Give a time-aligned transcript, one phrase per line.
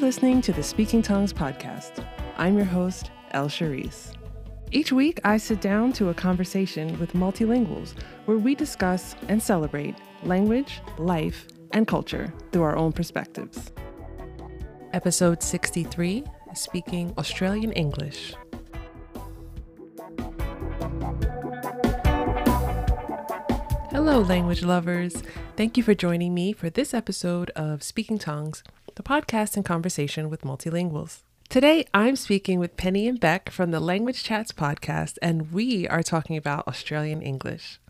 [0.00, 2.02] Listening to the Speaking Tongues podcast.
[2.38, 4.14] I'm your host, El Charisse.
[4.72, 7.92] Each week, I sit down to a conversation with multilinguals
[8.24, 13.72] where we discuss and celebrate language, life, and culture through our own perspectives.
[14.94, 16.24] Episode 63
[16.54, 18.32] Speaking Australian English.
[23.90, 25.22] Hello, language lovers.
[25.56, 28.64] Thank you for joining me for this episode of Speaking Tongues,
[29.00, 31.20] the podcast and conversation with multilinguals.
[31.48, 36.02] Today, I'm speaking with Penny and Bec from the Language Chats podcast, and we are
[36.02, 37.80] talking about Australian English.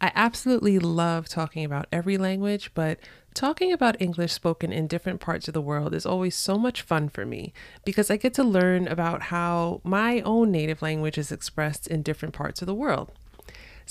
[0.00, 2.98] I absolutely love talking about every language, but
[3.32, 7.08] talking about English spoken in different parts of the world is always so much fun
[7.08, 7.52] for me
[7.84, 12.34] because I get to learn about how my own native language is expressed in different
[12.34, 13.12] parts of the world.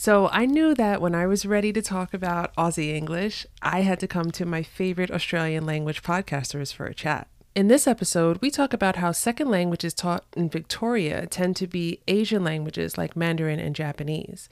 [0.02, 4.00] So I knew that when I was ready to talk about Aussie English, I had
[4.00, 7.28] to come to my favorite Australian language podcasters for a chat.
[7.54, 12.00] In this episode, we talk about how second languages taught in Victoria tend to be
[12.08, 14.48] Asian languages like Mandarin and Japanese.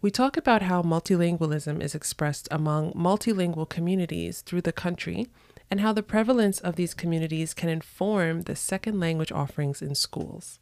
[0.00, 5.26] We talk about how multilingualism is expressed among multilingual communities through the country
[5.72, 10.60] and how the prevalence of these communities can inform the second language offerings in schools.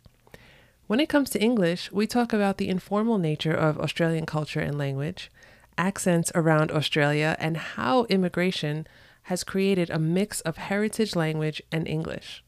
[0.86, 4.76] When it comes to English, we talk about the informal nature of Australian culture and
[4.76, 5.30] language,
[5.78, 8.86] accents around Australia, and how immigration
[9.24, 12.44] has created a mix of heritage language and English.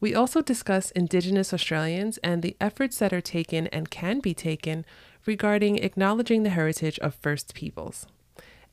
[0.00, 4.84] We also discuss Indigenous Australians and the efforts that are taken and can be taken
[5.24, 8.06] regarding acknowledging the heritage of First Peoples.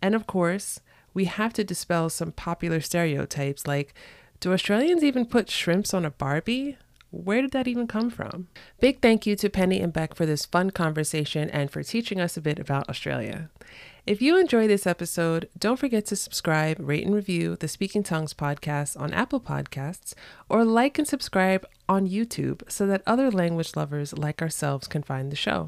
[0.02, 0.82] And of course,
[1.14, 3.94] we have to dispel some popular stereotypes like
[4.40, 6.78] do Australians even put shrimps on a Barbie?
[7.12, 8.48] Where did that even come from?
[8.80, 12.38] Big thank you to Penny and Bec for this fun conversation and for teaching us
[12.38, 13.50] a bit about Australia.
[14.08, 18.34] If you enjoy this episode, don't forget to subscribe, rate, and review the Speaking Tongues
[18.34, 20.14] podcast on Apple Podcasts
[20.50, 25.32] or like and subscribe on YouTube so that other language lovers like ourselves can find
[25.32, 25.68] the show.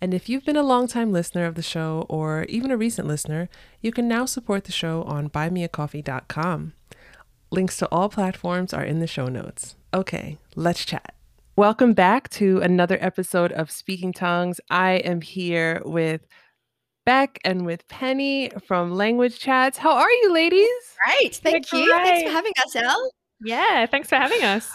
[0.00, 3.48] And if you've been a longtime listener of the show or even a recent listener,
[3.80, 6.72] you can now support the show on buymeacoffee.com.
[7.52, 9.74] Links to all platforms are in the show notes.
[9.92, 11.14] Okay, let's chat.
[11.56, 14.60] Welcome back to another episode of Speaking Tongues.
[14.70, 16.28] I am here with
[17.04, 19.78] Bec and with Penny from Language Chats.
[19.78, 20.70] How are you, ladies?
[21.04, 21.34] Great.
[21.34, 21.90] Thank you.
[21.90, 23.10] Thanks for having us, Elle.
[23.40, 24.70] Yeah, thanks for having us.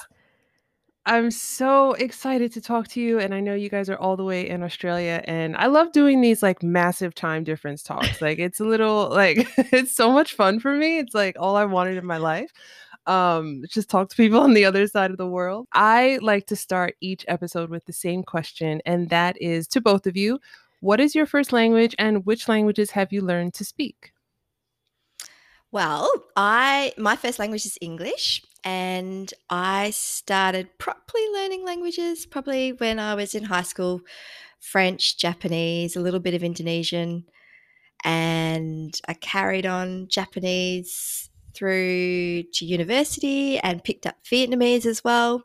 [1.07, 3.19] I'm so excited to talk to you.
[3.19, 5.21] And I know you guys are all the way in Australia.
[5.25, 8.21] And I love doing these like massive time difference talks.
[8.21, 10.97] Like it's a little like it's so much fun for me.
[10.97, 12.51] It's like all I wanted in my life
[13.07, 15.67] um just talk to people on the other side of the world.
[15.73, 20.07] I like to start each episode with the same question and that is to both
[20.07, 20.39] of you,
[20.79, 24.11] what is your first language and which languages have you learned to speak?
[25.71, 32.99] Well, I my first language is English and I started properly learning languages probably when
[32.99, 34.01] I was in high school,
[34.59, 37.25] French, Japanese, a little bit of Indonesian
[38.05, 45.43] and I carried on Japanese through to university and picked up Vietnamese as well.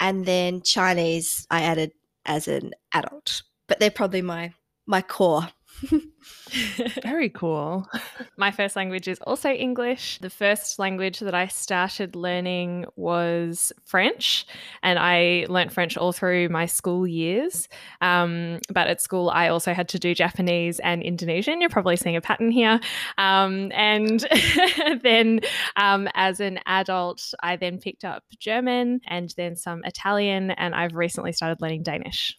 [0.00, 1.92] And then Chinese I added
[2.24, 3.42] as an adult.
[3.68, 4.54] But they're probably my
[4.86, 5.48] my core
[7.02, 7.86] Very cool.
[8.36, 10.18] My first language is also English.
[10.18, 14.46] The first language that I started learning was French,
[14.82, 17.68] and I learnt French all through my school years.
[18.00, 21.60] Um, but at school, I also had to do Japanese and Indonesian.
[21.60, 22.80] You're probably seeing a pattern here.
[23.18, 24.26] Um, and
[25.02, 25.40] then
[25.76, 30.94] um, as an adult, I then picked up German and then some Italian, and I've
[30.94, 32.38] recently started learning Danish.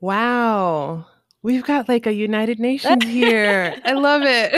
[0.00, 1.06] Wow.
[1.46, 3.80] We've got like a United Nations here.
[3.84, 4.50] I love it.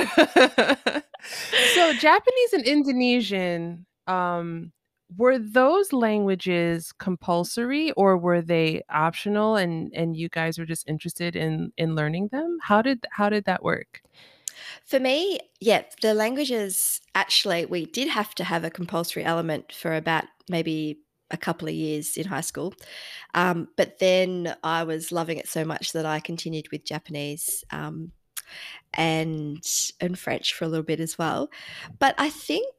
[1.74, 4.72] so Japanese and Indonesian, um,
[5.14, 11.36] were those languages compulsory or were they optional and and you guys were just interested
[11.36, 12.56] in in learning them?
[12.62, 14.00] How did how did that work?
[14.86, 19.94] For me, yeah, the languages actually we did have to have a compulsory element for
[19.94, 21.00] about maybe
[21.30, 22.74] a couple of years in high school.
[23.34, 28.12] Um, but then I was loving it so much that I continued with Japanese um,
[28.94, 29.62] and
[30.00, 31.50] and French for a little bit as well.
[31.98, 32.74] But I think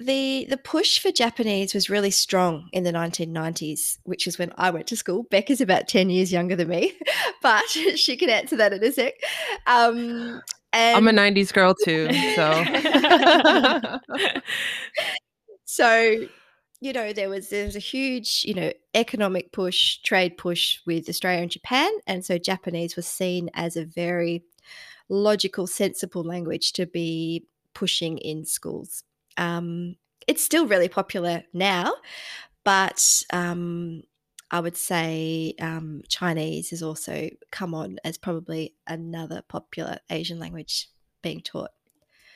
[0.00, 4.70] the the push for Japanese was really strong in the 1990s, which is when I
[4.70, 5.24] went to school.
[5.30, 6.94] Bec is about 10 years younger than me,
[7.42, 9.14] but she can answer that in a sec.
[9.66, 10.40] Um,
[10.72, 12.64] I'm a 90s girl too, so
[15.64, 16.28] so
[16.80, 21.08] you know, there was there was a huge, you know, economic push, trade push with
[21.08, 24.42] Australia and Japan, and so Japanese was seen as a very
[25.08, 27.44] logical, sensible language to be
[27.74, 29.02] pushing in schools.
[29.36, 29.96] Um,
[30.26, 31.94] it's still really popular now,
[32.64, 34.02] but um,
[34.50, 40.88] I would say um, Chinese has also come on as probably another popular Asian language
[41.22, 41.70] being taught.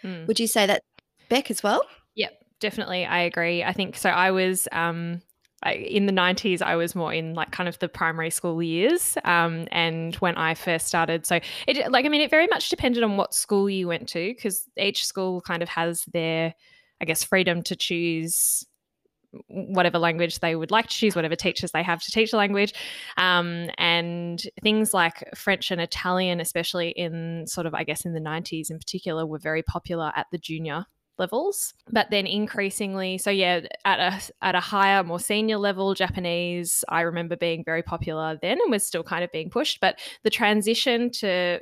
[0.02, 0.26] Mm.
[0.26, 0.82] Would you say that,
[1.29, 1.82] Bec, as well?
[2.14, 3.04] Yep, definitely.
[3.04, 3.62] I agree.
[3.62, 4.10] I think so.
[4.10, 5.22] I was um,
[5.72, 9.16] in the 90s, I was more in like kind of the primary school years.
[9.24, 13.02] Um, and when I first started, so it like, I mean, it very much depended
[13.02, 16.54] on what school you went to because each school kind of has their,
[17.00, 18.64] I guess, freedom to choose
[19.48, 22.72] whatever language they would like to choose, whatever teachers they have to teach the language.
[23.16, 28.20] Um, and things like French and Italian, especially in sort of, I guess, in the
[28.20, 30.84] 90s in particular, were very popular at the junior
[31.19, 36.84] levels but then increasingly so yeah at a at a higher more senior level japanese
[36.88, 40.31] i remember being very popular then and was still kind of being pushed but the
[40.31, 41.61] transition to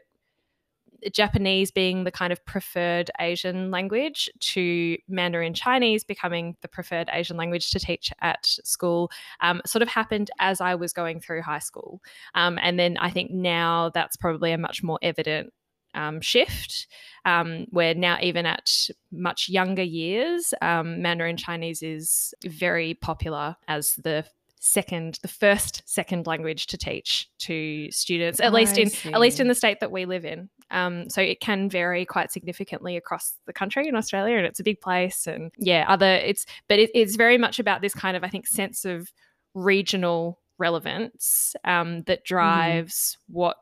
[1.11, 7.37] Japanese being the kind of preferred Asian language to Mandarin Chinese becoming the preferred Asian
[7.37, 9.11] language to teach at school
[9.41, 12.01] um, sort of happened as I was going through high school.
[12.35, 15.53] Um, and then I think now that's probably a much more evident
[15.95, 16.87] um, shift,
[17.25, 18.71] um, where now even at
[19.11, 24.25] much younger years, um, Mandarin Chinese is very popular as the
[24.65, 29.49] second the first second language to teach to students at least in at least in
[29.49, 33.53] the state that we live in um, so it can vary quite significantly across the
[33.53, 37.17] country in australia and it's a big place and yeah other it's but it, it's
[37.17, 39.13] very much about this kind of i think sense of
[39.55, 42.35] regional relevance um, that mm-hmm.
[42.35, 43.35] drives mm.
[43.35, 43.57] what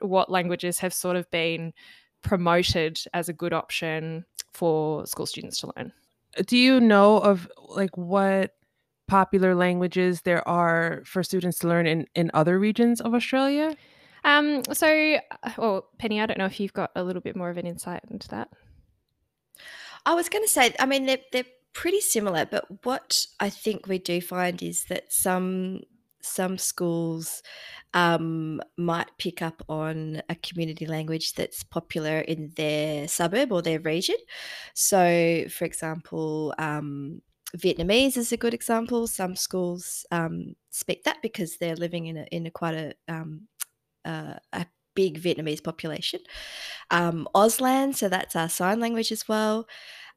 [0.00, 1.72] what languages have sort of been
[2.22, 5.92] promoted as a good option for school students to learn.
[6.46, 8.52] Do you know of like what
[9.06, 13.76] popular languages there are for students to learn in, in other regions of Australia?
[14.24, 17.48] Um, so, uh, well, Penny, I don't know if you've got a little bit more
[17.48, 18.48] of an insight into that.
[20.04, 23.86] I was going to say, I mean, they're, they're pretty similar, but what I think
[23.86, 25.82] we do find is that some
[26.26, 27.42] some schools
[27.94, 33.80] um, might pick up on a community language that's popular in their suburb or their
[33.80, 34.16] region.
[34.74, 37.22] So, for example, um,
[37.56, 39.06] Vietnamese is a good example.
[39.06, 43.48] Some schools um, speak that because they're living in a in a quite a um,
[44.04, 46.20] uh, a big Vietnamese population.
[46.90, 49.68] Um, Auslan, so that's our sign language as well.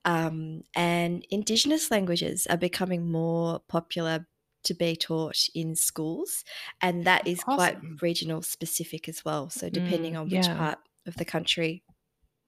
[0.05, 4.25] Um, and Indigenous languages are becoming more popular
[4.63, 6.43] to be taught in schools,
[6.81, 7.55] and that is awesome.
[7.55, 9.49] quite regional specific as well.
[9.49, 10.57] So depending mm, on which yeah.
[10.57, 11.83] part of the country,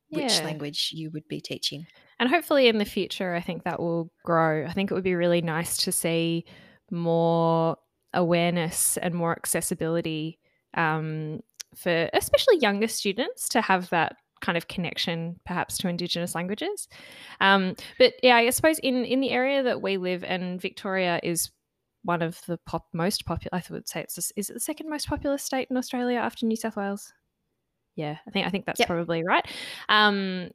[0.09, 0.43] which yeah.
[0.43, 1.87] language you would be teaching.
[2.19, 4.65] And hopefully in the future, I think that will grow.
[4.65, 6.45] I think it would be really nice to see
[6.91, 7.77] more
[8.13, 10.37] awareness and more accessibility
[10.75, 11.39] um,
[11.75, 16.87] for especially younger students to have that kind of connection perhaps to indigenous languages
[17.41, 21.51] um, but yeah i suppose in in the area that we live and victoria is
[22.03, 23.57] one of the pop most popular.
[23.57, 26.45] I would say it's a, is it the second most popular state in Australia after
[26.45, 27.13] New South Wales?
[27.95, 28.87] Yeah, I think I think that's yep.
[28.87, 29.45] probably right.
[29.89, 30.51] Um,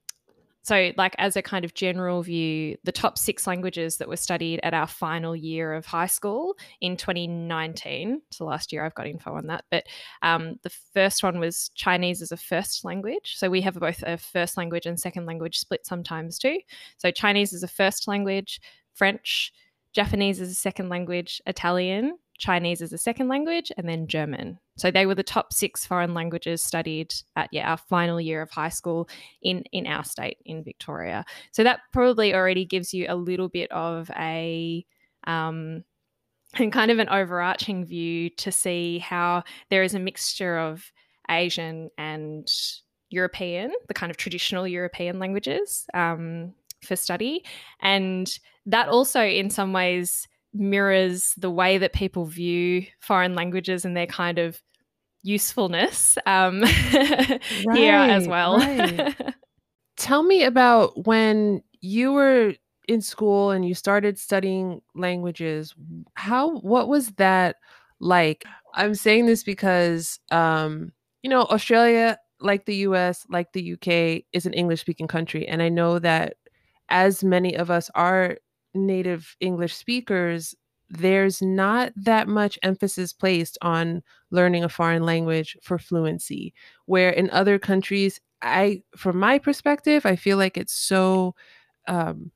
[0.66, 4.58] so, like as a kind of general view, the top six languages that were studied
[4.64, 8.20] at our final year of high school in 2019.
[8.32, 9.64] So last year, I've got info on that.
[9.70, 9.84] But
[10.22, 13.34] um, the first one was Chinese as a first language.
[13.36, 16.58] So we have both a first language and second language split sometimes too.
[16.96, 18.60] So Chinese is a first language,
[18.92, 19.52] French,
[19.96, 24.58] Japanese as a second language, Italian, Chinese as a second language, and then German.
[24.76, 28.50] So they were the top six foreign languages studied at yeah our final year of
[28.50, 29.08] high school
[29.40, 31.24] in in our state in Victoria.
[31.52, 34.84] So that probably already gives you a little bit of a
[35.26, 35.82] um,
[36.58, 40.92] and kind of an overarching view to see how there is a mixture of
[41.30, 42.46] Asian and
[43.08, 47.44] European, the kind of traditional European languages um, for study.
[47.80, 48.30] And
[48.66, 54.06] that also, in some ways, mirrors the way that people view foreign languages and their
[54.06, 54.60] kind of
[55.22, 57.40] usefulness um, right,
[57.74, 58.58] here as well.
[58.58, 59.14] Right.
[59.96, 62.54] Tell me about when you were
[62.86, 65.74] in school and you started studying languages.
[66.14, 67.56] How what was that
[67.98, 68.44] like?
[68.74, 70.92] I'm saying this because um,
[71.22, 75.46] you know, Australia, like the US, like the UK, is an English speaking country.
[75.48, 76.34] And I know that
[76.88, 78.38] as many of us are
[78.74, 80.54] native English speakers,
[80.88, 86.54] there's not that much emphasis placed on learning a foreign language for fluency.
[86.86, 91.34] Where in other countries, I, from my perspective, I feel like it's so,
[91.88, 92.30] um,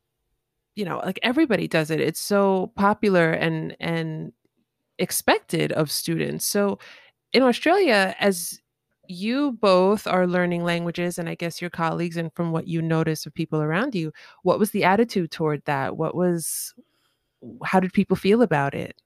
[0.74, 2.00] you know, like everybody does it.
[2.00, 4.32] It's so popular and and
[4.98, 6.44] expected of students.
[6.46, 6.78] So
[7.32, 8.59] in Australia, as
[9.10, 13.26] you both are learning languages, and I guess your colleagues, and from what you notice
[13.26, 14.12] of people around you,
[14.42, 15.96] what was the attitude toward that?
[15.96, 16.74] What was,
[17.64, 18.96] how did people feel about it?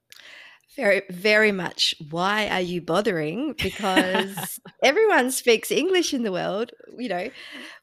[0.75, 1.95] Very, very much.
[2.09, 3.55] Why are you bothering?
[3.63, 6.71] Because everyone speaks English in the world.
[6.97, 7.29] You know,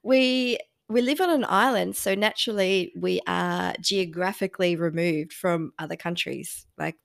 [0.03, 6.67] we we live on an island, so naturally we are geographically removed from other countries.
[6.77, 6.97] Like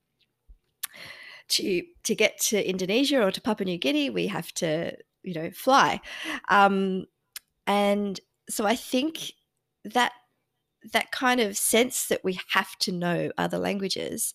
[1.49, 5.51] to to get to Indonesia or to Papua New Guinea, we have to you know
[5.51, 5.99] fly,
[6.49, 7.05] um,
[7.65, 9.33] and so I think
[9.83, 10.13] that
[10.93, 14.33] that kind of sense that we have to know other languages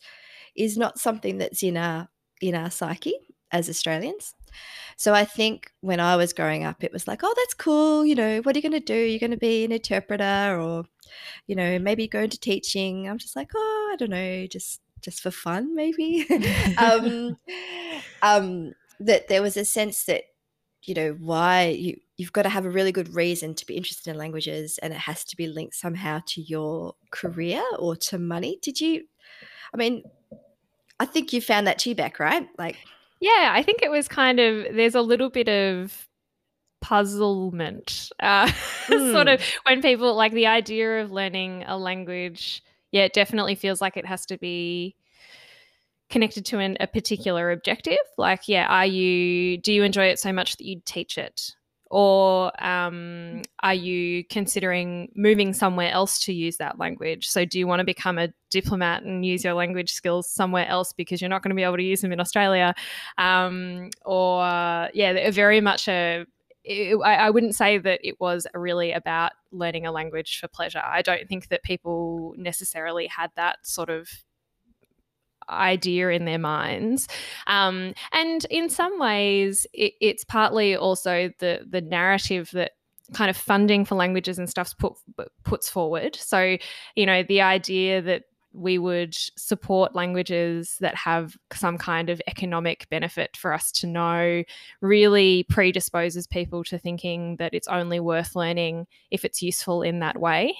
[0.56, 2.08] is not something that's in our
[2.40, 3.14] in our psyche
[3.52, 4.34] as Australians.
[4.96, 8.04] So I think when I was growing up, it was like, oh, that's cool.
[8.04, 8.94] You know, what are you going to do?
[8.94, 10.84] You're going to be an interpreter, or
[11.46, 13.08] you know, maybe go into teaching.
[13.08, 16.26] I'm just like, oh, I don't know, just just for fun, maybe.
[16.78, 17.36] um,
[18.22, 20.24] um, that there was a sense that
[20.84, 24.10] you know why you you've got to have a really good reason to be interested
[24.10, 28.58] in languages, and it has to be linked somehow to your career or to money.
[28.62, 29.04] Did you?
[29.74, 30.02] I mean,
[31.00, 32.48] I think you found that too, Bec, right?
[32.58, 32.76] Like,
[33.20, 34.74] yeah, I think it was kind of.
[34.74, 36.08] There's a little bit of
[36.80, 38.46] puzzlement, uh,
[38.86, 39.12] mm.
[39.12, 43.80] sort of when people like the idea of learning a language yeah, it definitely feels
[43.80, 44.94] like it has to be
[46.10, 47.98] connected to an, a particular objective.
[48.18, 51.52] Like, yeah, are you, do you enjoy it so much that you'd teach it?
[51.90, 57.28] Or um, are you considering moving somewhere else to use that language?
[57.28, 60.94] So, do you want to become a diplomat and use your language skills somewhere else
[60.94, 62.74] because you're not going to be able to use them in Australia?
[63.18, 64.40] Um, or,
[64.94, 66.24] yeah, very much a
[66.64, 70.82] it, I, I, wouldn't say that it was really about learning a language for pleasure.
[70.84, 74.08] I don't think that people necessarily had that sort of
[75.48, 77.08] idea in their minds.
[77.46, 82.72] Um, and in some ways, it, it's partly also the the narrative that
[83.12, 84.94] kind of funding for languages and stuff put,
[85.44, 86.16] puts forward.
[86.16, 86.56] So,
[86.96, 88.22] you know, the idea that
[88.54, 94.42] we would support languages that have some kind of economic benefit for us to know
[94.80, 100.20] really predisposes people to thinking that it's only worth learning if it's useful in that
[100.20, 100.54] way.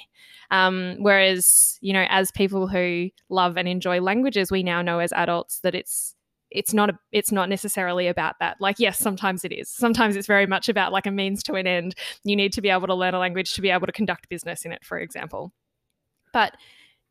[0.50, 5.12] Um, whereas, you know, as people who love and enjoy languages, we now know as
[5.12, 6.14] adults that it's
[6.54, 8.60] it's not a, it's not necessarily about that.
[8.60, 9.70] Like yes sometimes it is.
[9.70, 11.94] Sometimes it's very much about like a means to an end.
[12.24, 14.66] You need to be able to learn a language to be able to conduct business
[14.66, 15.52] in it for example.
[16.34, 16.54] But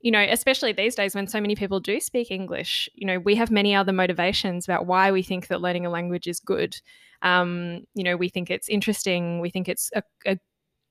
[0.02, 3.36] you know, especially these days when so many people do speak English, you know, we
[3.36, 6.80] have many other motivations about why we think that learning a language is good.
[7.22, 9.40] Um, you know, we think it's interesting.
[9.40, 10.38] We think it's a, a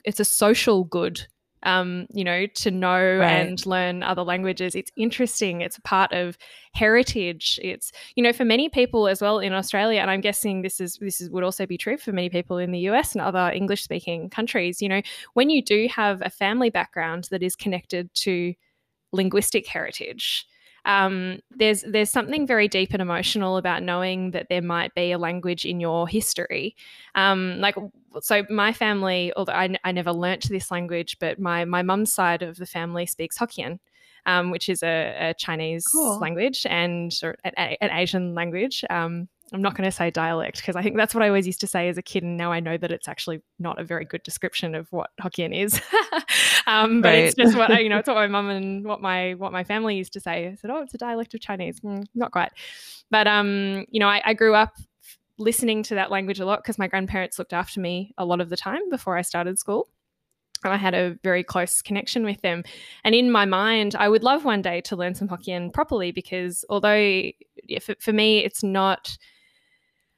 [0.05, 1.27] it's a social good.
[1.63, 3.33] Um, you know, to know right.
[3.33, 4.75] and learn other languages.
[4.75, 5.61] It's interesting.
[5.61, 6.39] It's a part of
[6.73, 7.61] heritage.
[7.63, 10.97] It's you know, for many people as well in Australia, and I'm guessing this is
[11.03, 13.83] this is, would also be true for many people in the US and other English
[13.83, 14.81] speaking countries.
[14.81, 15.03] You know,
[15.35, 18.55] when you do have a family background that is connected to
[19.13, 20.47] linguistic heritage.
[20.85, 25.19] Um, there's there's something very deep and emotional about knowing that there might be a
[25.19, 26.75] language in your history.
[27.15, 27.77] Um, like
[28.21, 32.43] so, my family, although I, I never learnt this language, but my my mum's side
[32.43, 33.79] of the family speaks Hokkien.
[34.27, 36.19] Um, which is a, a Chinese cool.
[36.19, 37.11] language and
[37.43, 38.85] an, an Asian language.
[38.91, 41.61] Um, I'm not going to say dialect because I think that's what I always used
[41.61, 44.05] to say as a kid, and now I know that it's actually not a very
[44.05, 45.81] good description of what Hokkien is.
[46.67, 47.25] um, but right.
[47.25, 47.99] it's just what you know.
[48.01, 50.49] It's what my mum and what my what my family used to say.
[50.49, 52.53] I said, "Oh, it's a dialect of Chinese." Mm, not quite,
[53.11, 54.75] but um, you know, I, I grew up
[55.41, 58.51] listening to that language a lot because my grandparents looked after me a lot of
[58.51, 59.89] the time before I started school.
[60.63, 62.63] And I had a very close connection with them.
[63.03, 66.67] And in my mind, I would love one day to learn some Hokkien properly because
[66.69, 67.31] although
[67.81, 69.17] for, for me, it's not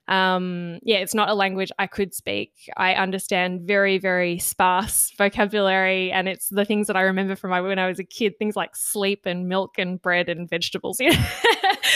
[0.09, 2.53] um, yeah, it's not a language I could speak.
[2.77, 7.61] I understand very, very sparse vocabulary, and it's the things that I remember from my,
[7.61, 11.11] when I was a kid, things like sleep and milk and bread and vegetables, you
[11.11, 11.25] know,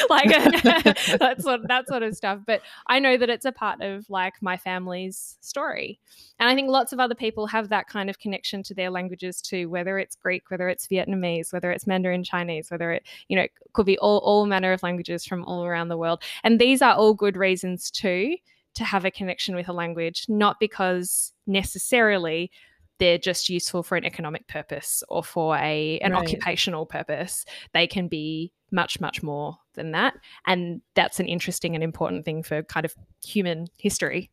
[0.08, 0.28] like
[0.62, 2.40] that sort that sort of stuff.
[2.46, 5.98] But I know that it's a part of like my family's story,
[6.38, 9.42] and I think lots of other people have that kind of connection to their languages
[9.42, 13.46] too, whether it's Greek, whether it's Vietnamese, whether it's Mandarin Chinese, whether it you know
[13.74, 16.94] could be all all manner of languages from all around the world, and these are
[16.94, 22.50] all good reasons too to have a connection with a language, not because necessarily
[22.98, 26.22] they're just useful for an economic purpose or for a an right.
[26.22, 27.44] occupational purpose.
[27.72, 30.14] They can be much much more than that,
[30.46, 32.94] and that's an interesting and important thing for kind of
[33.24, 34.30] human history.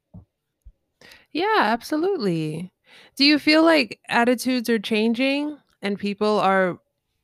[1.31, 2.71] Yeah, absolutely.
[3.15, 6.79] Do you feel like attitudes are changing and people are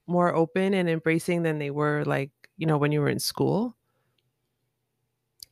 [0.08, 3.75] more open and embracing than they were like, you know, when you were in school?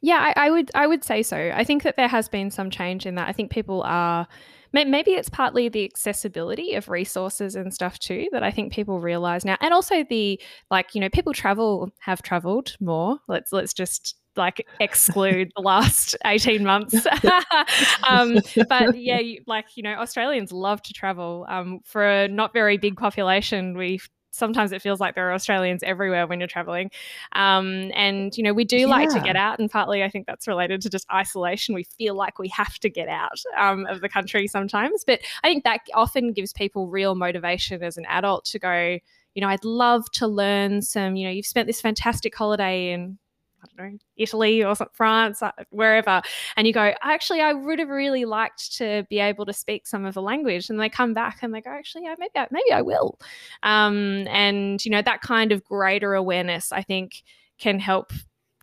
[0.02, 1.52] Yeah, I, I, would I would say so.
[1.54, 3.28] I think that there has been some change in that.
[3.28, 4.28] I think people are
[4.74, 9.44] maybe it's partly the accessibility of resources and stuff too that I think people realize
[9.46, 10.40] now, and also the
[10.70, 13.18] like you know people travel have traveled more.
[13.28, 17.08] Let's let's just like exclude the last 18 months
[18.08, 18.38] um,
[18.70, 22.78] but yeah you, like you know australians love to travel um, for a not very
[22.78, 24.00] big population we
[24.38, 26.92] sometimes it feels like there are Australians everywhere when you're traveling.
[27.34, 28.86] Um, and, you know, we do yeah.
[28.88, 29.60] like to get out.
[29.60, 31.76] And partly I think that's related to just isolation.
[31.76, 35.04] We feel like we have to get out um, of the country sometimes.
[35.06, 39.00] But I think that often gives people real motivation as an adult to go,
[39.34, 43.18] you know, I'd love to learn some, you know, you've spent this fantastic holiday in
[43.64, 46.22] I don't know, Italy or France, uh, wherever,
[46.56, 50.06] and you go, actually, I would have really liked to be able to speak some
[50.06, 52.72] of the language, and they come back and they go, actually, yeah, maybe, I, maybe
[52.72, 53.20] I will,
[53.64, 57.24] um, and you know that kind of greater awareness, I think,
[57.58, 58.14] can help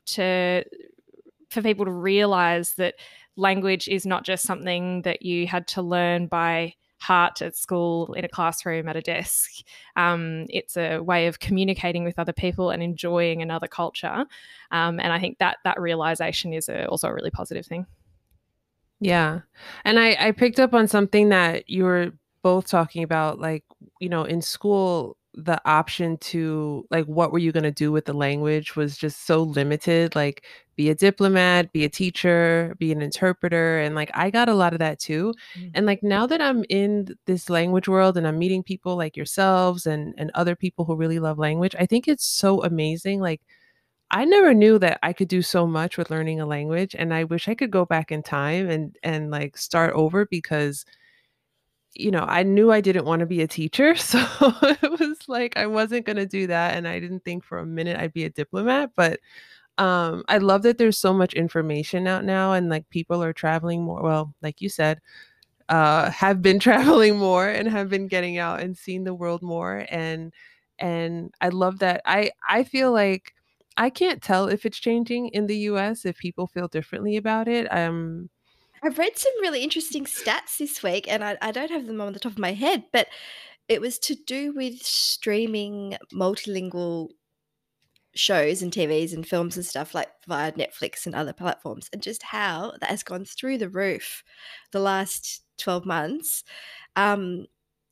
[0.07, 0.65] to
[1.51, 2.95] for people to realize that
[3.37, 6.75] language is not just something that you had to learn by
[7.05, 9.51] heart at school, in a classroom, at a desk.
[9.95, 14.25] Um, it's a way of communicating with other people and enjoying another culture.
[14.71, 17.87] Um, and I think that that realization is a, also a really positive thing.
[19.01, 19.41] Yeah.
[19.85, 23.65] And I, I picked up on something that you were both talking about, like,
[24.01, 28.05] you know, in school, the option to like what were you going to do with
[28.05, 30.45] the language was just so limited like
[30.77, 34.73] be a diplomat be a teacher be an interpreter and like i got a lot
[34.73, 35.69] of that too mm-hmm.
[35.75, 39.87] and like now that i'm in this language world and i'm meeting people like yourselves
[39.87, 43.41] and and other people who really love language i think it's so amazing like
[44.11, 47.25] I never knew that I could do so much with learning a language and I
[47.25, 50.85] wish I could go back in time and and like start over because
[51.95, 53.95] you know, I knew I didn't want to be a teacher.
[53.99, 54.19] So
[54.63, 56.75] it was like I wasn't going to do that.
[56.77, 58.91] And I didn't think for a minute I'd be a diplomat.
[58.97, 59.21] But
[59.79, 63.83] um, I love that there's so much information out now and like people are traveling
[63.85, 64.03] more.
[64.03, 65.01] Well, like you said,
[65.69, 69.87] uh, have been traveling more and have been getting out and seeing the world more.
[69.91, 70.33] And
[70.79, 72.03] and I love that.
[72.07, 73.35] I I feel like
[73.77, 77.67] I can't tell if it's changing in the US if people feel differently about it.
[77.75, 78.31] Um
[78.85, 82.13] I've read some really interesting stats this week, and I, I don't have them on
[82.13, 83.09] the top of my head, but
[83.67, 87.09] it was to do with streaming multilingual
[88.15, 92.25] shows and TVs and films and stuff like via Netflix and other platforms, and just
[92.25, 94.23] how that has gone through the roof
[94.71, 96.45] the last 12 months.
[96.95, 97.47] Um,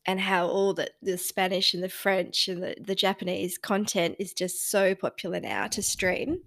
[0.04, 4.32] and how all the, the Spanish and the French and the, the Japanese content is
[4.32, 6.40] just so popular now to stream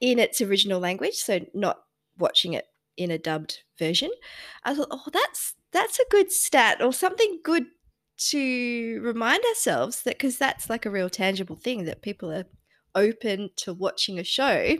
[0.00, 1.16] in its original language.
[1.16, 1.82] So, not
[2.16, 4.10] watching it in a dubbed version.
[4.64, 7.66] I thought, oh, that's that's a good stat or something good
[8.18, 12.44] to remind ourselves that because that's like a real tangible thing that people are
[12.94, 14.76] open to watching a show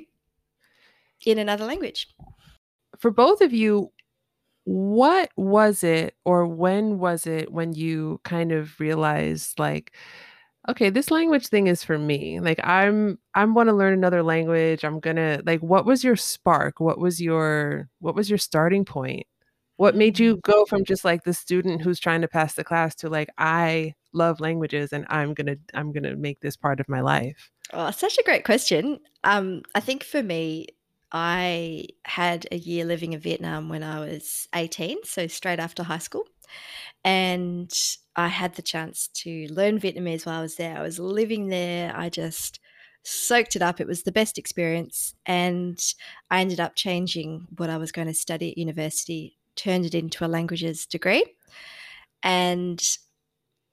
[1.24, 2.08] in another language.
[2.98, 3.92] For both of you,
[4.64, 9.92] what was it or when was it when you kind of realized like
[10.68, 14.84] okay this language thing is for me like i'm i'm want to learn another language
[14.84, 16.80] i'm gonna like what was your spark?
[16.80, 19.26] What was your what was your starting point?
[19.76, 20.42] What made you mm.
[20.42, 23.94] go from just like the student who's trying to pass the class to like i
[24.12, 28.18] love languages and i'm gonna i'm gonna make this part of my life oh such
[28.18, 28.98] a great question.
[29.24, 30.66] Um i think for me
[31.10, 35.98] i had a year living in vietnam when i was 18 so straight after high
[35.98, 36.24] school
[37.04, 37.72] and
[38.16, 40.76] I had the chance to learn Vietnamese while I was there.
[40.76, 41.92] I was living there.
[41.96, 42.60] I just
[43.04, 43.80] soaked it up.
[43.80, 45.14] It was the best experience.
[45.26, 45.82] And
[46.30, 50.24] I ended up changing what I was going to study at university, turned it into
[50.24, 51.24] a languages degree.
[52.22, 52.80] And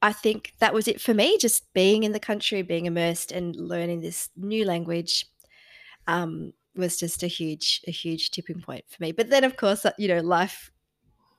[0.01, 3.55] I think that was it for me, just being in the country, being immersed and
[3.55, 5.25] learning this new language.
[6.07, 9.85] Um, was just a huge a huge tipping point for me but then of course
[9.97, 10.71] you know life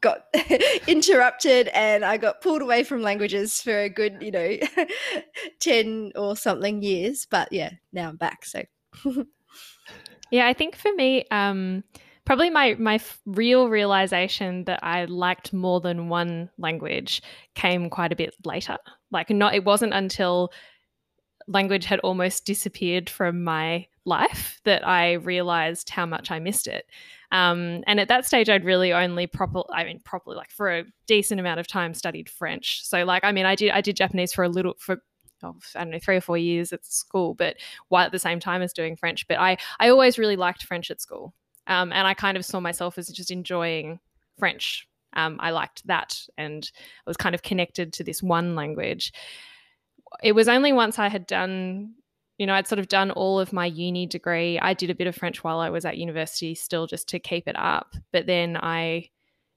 [0.01, 0.25] got
[0.87, 4.57] interrupted and I got pulled away from languages for a good, you know,
[5.61, 7.27] 10 or something years.
[7.31, 8.45] But yeah, now I'm back.
[8.45, 8.63] So,
[10.31, 11.85] yeah, I think for me, um,
[12.25, 17.23] probably my, my real realization that I liked more than one language
[17.55, 18.79] came quite a bit later.
[19.11, 20.53] Like, not, it wasn't until
[21.47, 26.87] language had almost disappeared from my life that I realized how much I missed it.
[27.33, 30.85] Um, and at that stage, I'd really only proper, I mean, properly like for a
[31.07, 32.85] decent amount of time studied French.
[32.85, 35.03] So like, I mean, I did, I did Japanese for a little, for
[35.43, 37.57] oh, I don't know, three or four years at school, but
[37.89, 39.27] while at the same time as doing French.
[39.29, 41.35] But I, I always really liked French at school.
[41.67, 44.01] Um, and I kind of saw myself as just enjoying
[44.39, 44.89] French.
[45.13, 46.69] Um, I liked that and
[47.07, 49.13] I was kind of connected to this one language.
[50.23, 51.95] It was only once I had done
[52.41, 54.59] you know, I'd sort of done all of my uni degree.
[54.59, 57.47] I did a bit of French while I was at university still just to keep
[57.47, 57.95] it up.
[58.15, 59.11] But then I,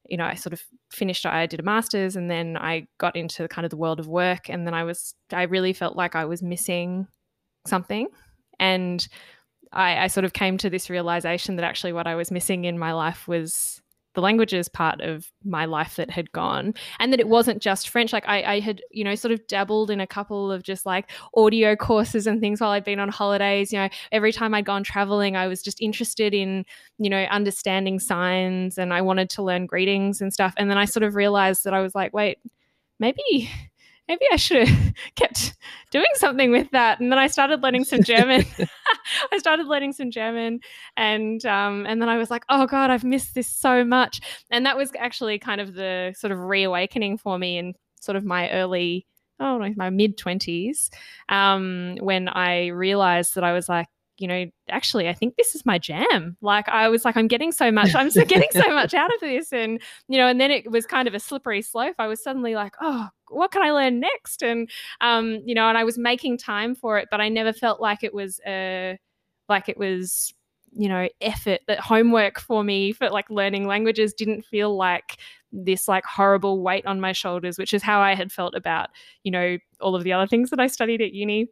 [0.09, 3.47] you know, I sort of finished, I did a master's and then I got into
[3.47, 4.49] kind of the world of work.
[4.49, 7.07] And then I was, I really felt like I was missing
[7.65, 8.09] something.
[8.59, 9.07] And
[9.71, 12.77] I, I sort of came to this realization that actually what I was missing in
[12.77, 13.81] my life was
[14.13, 18.13] the languages part of my life that had gone and that it wasn't just french.
[18.13, 21.11] Like I, I, had you know sort of dabbled in a couple of just like
[21.35, 23.73] audio courses and things while i'd been on holidays.
[23.73, 26.65] You know every time i'd gone traveling i was just interested in
[26.97, 30.53] you know understanding signs and i wanted to learn greetings and stuff.
[30.57, 32.39] And then i sort of realized that i was like wait
[32.99, 33.49] maybe
[34.07, 35.55] maybe I should have kept
[35.91, 36.99] doing something with that.
[36.99, 38.45] And then I started learning some German.
[39.31, 40.59] I started learning some German,
[40.97, 44.21] and um, and then I was like, oh god, I've missed this so much.
[44.49, 48.25] And that was actually kind of the sort of reawakening for me in sort of
[48.25, 49.05] my early.
[49.39, 50.89] Oh, no, my mid 20s,
[51.27, 53.87] um, when I realized that I was like,
[54.19, 56.37] you know, actually, I think this is my jam.
[56.39, 59.51] Like, I was like, I'm getting so much, I'm getting so much out of this.
[59.51, 61.95] And, you know, and then it was kind of a slippery slope.
[61.97, 64.43] I was suddenly like, oh, what can I learn next?
[64.43, 64.69] And,
[65.01, 68.03] um, you know, and I was making time for it, but I never felt like
[68.03, 68.95] it was, uh,
[69.49, 70.33] like it was,
[70.71, 75.17] you know, effort that homework for me for like learning languages didn't feel like
[75.51, 78.89] this like horrible weight on my shoulders, which is how I had felt about,
[79.23, 81.47] you know, all of the other things that I studied at uni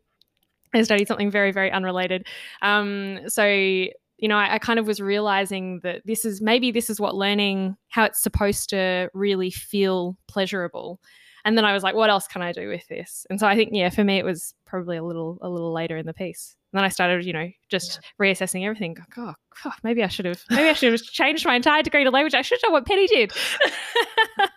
[0.73, 2.27] I studied something very, very unrelated.
[2.61, 6.89] Um, so, you know, I, I, kind of was realizing that this is maybe this
[6.89, 10.99] is what learning how it's supposed to really feel pleasurable.
[11.45, 13.25] And then I was like, what else can I do with this?
[13.29, 15.97] And so I think, yeah, for me, it was probably a little, a little later
[15.97, 16.55] in the piece.
[16.71, 18.25] And then I started, you know, just yeah.
[18.25, 18.97] reassessing everything.
[19.17, 19.33] Oh,
[19.65, 22.33] oh, maybe I should have, maybe I should have changed my entire degree to language.
[22.33, 23.33] I should have done what Penny did.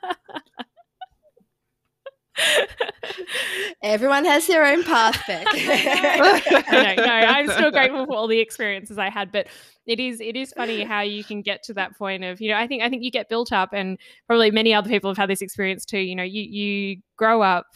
[3.83, 5.47] Everyone has their own path back.
[6.75, 9.47] Know, no, I'm still grateful for all the experiences I had, but
[9.87, 12.57] it is it is funny how you can get to that point of you know
[12.57, 15.31] I think I think you get built up, and probably many other people have had
[15.31, 15.99] this experience too.
[15.99, 17.67] You know, you you grow up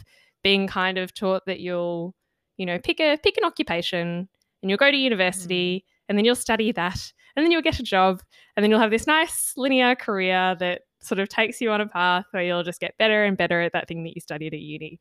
[0.43, 2.15] being kind of taught that you'll
[2.57, 4.29] you know pick a pick an occupation
[4.63, 5.93] and you'll go to university mm.
[6.09, 8.21] and then you'll study that and then you'll get a job
[8.57, 11.87] and then you'll have this nice linear career that sort of takes you on a
[11.87, 14.61] path where you'll just get better and better at that thing that you studied at
[14.61, 14.99] uni.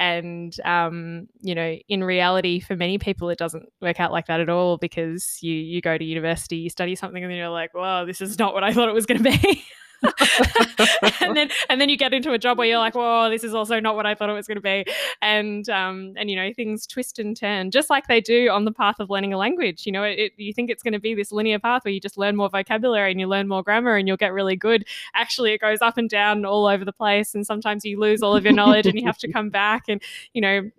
[0.00, 4.40] And, um, you know, in reality, for many people, it doesn't work out like that
[4.40, 7.74] at all because you, you go to university, you study something, and then you're like,
[7.74, 9.62] wow, this is not what I thought it was going to be.
[11.20, 13.54] and then and then you get into a job where you're like, whoa, this is
[13.54, 14.84] also not what I thought it was going to be,
[15.20, 18.72] and um, and you know things twist and turn just like they do on the
[18.72, 19.86] path of learning a language.
[19.86, 22.00] You know, it, it, you think it's going to be this linear path where you
[22.00, 24.86] just learn more vocabulary and you learn more grammar and you'll get really good.
[25.14, 28.36] Actually, it goes up and down all over the place, and sometimes you lose all
[28.36, 29.84] of your knowledge and you have to come back.
[29.88, 30.70] And you know,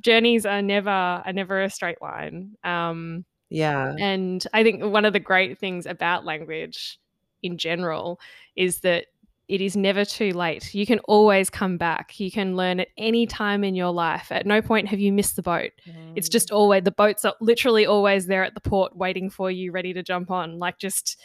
[0.00, 2.56] journeys are never are never a straight line.
[2.64, 6.98] Um, yeah, and I think one of the great things about language
[7.42, 8.18] in general
[8.56, 9.06] is that
[9.48, 10.74] it is never too late.
[10.74, 12.18] You can always come back.
[12.18, 14.32] You can learn at any time in your life.
[14.32, 15.70] At no point have you missed the boat.
[15.88, 16.14] Mm.
[16.16, 16.56] It's just mm.
[16.56, 20.02] always the boats are literally always there at the port waiting for you, ready to
[20.02, 20.58] jump on.
[20.58, 21.20] Like just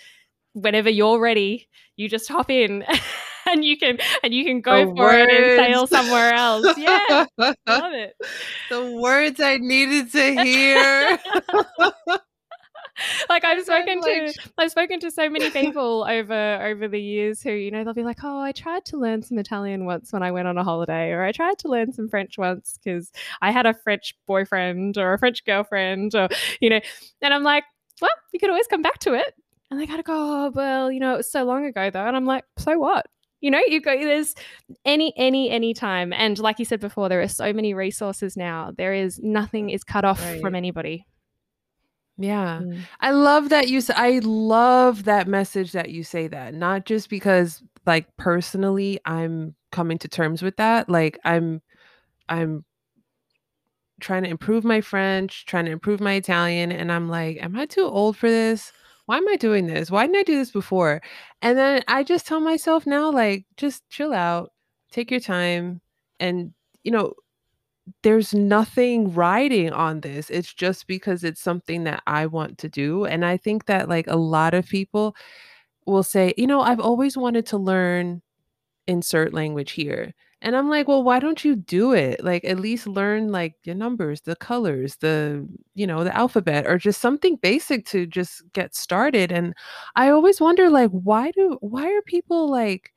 [0.53, 2.85] whenever you're ready, you just hop in
[3.49, 5.31] and you can and you can go the for words.
[5.31, 6.77] it and sail somewhere else.
[6.77, 7.25] Yeah.
[7.37, 8.15] love it.
[8.69, 11.19] The words I needed to hear.
[13.29, 17.51] like I've spoken to I've spoken to so many people over over the years who
[17.51, 20.31] you know they'll be like oh I tried to learn some Italian once when I
[20.31, 23.65] went on a holiday or I tried to learn some French once because I had
[23.65, 26.79] a French boyfriend or a French girlfriend or you know
[27.21, 27.63] and I'm like
[28.01, 29.33] well you could always come back to it.
[29.69, 32.15] And they gotta go oh well you know it was so long ago though and
[32.15, 33.05] I'm like so what?
[33.39, 34.35] You know you go there's
[34.85, 38.71] any any any time and like you said before there are so many resources now
[38.77, 40.39] there is nothing is cut off right.
[40.41, 41.07] from anybody
[42.17, 42.59] yeah.
[42.61, 42.81] Mm.
[42.99, 46.53] I love that you I love that message that you say that.
[46.53, 50.89] Not just because like personally I'm coming to terms with that.
[50.89, 51.61] Like I'm
[52.29, 52.65] I'm
[53.99, 57.65] trying to improve my French, trying to improve my Italian and I'm like, am I
[57.65, 58.71] too old for this?
[59.05, 59.91] Why am I doing this?
[59.91, 61.01] Why didn't I do this before?
[61.41, 64.51] And then I just tell myself now like just chill out,
[64.91, 65.81] take your time
[66.19, 67.13] and you know,
[68.03, 70.29] there's nothing riding on this.
[70.29, 73.05] It's just because it's something that I want to do.
[73.05, 75.15] And I think that like a lot of people
[75.85, 78.21] will say, you know, I've always wanted to learn
[78.87, 80.13] insert language here.
[80.43, 82.23] And I'm like, well, why don't you do it?
[82.23, 86.77] Like at least learn like the numbers, the colors, the, you know, the alphabet or
[86.79, 89.31] just something basic to just get started.
[89.31, 89.53] And
[89.95, 92.91] I always wonder like why do why are people like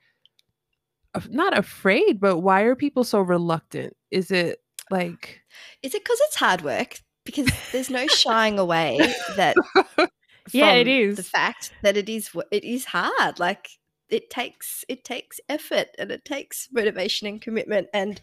[1.28, 3.96] not afraid, but why are people so reluctant?
[4.10, 4.60] Is it
[4.94, 5.40] like
[5.82, 8.98] is it because it's hard work because there's no shying away
[9.36, 9.56] that
[10.52, 13.38] yeah, it is the fact that it is it is hard.
[13.38, 13.68] Like
[14.08, 18.20] it takes it takes effort and it takes motivation and commitment and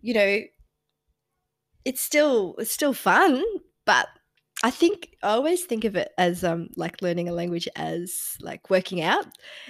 [0.00, 0.40] you know
[1.84, 3.42] it's still it's still fun,
[3.84, 4.08] but
[4.62, 8.70] I think I always think of it as um like learning a language as like
[8.70, 9.26] working out,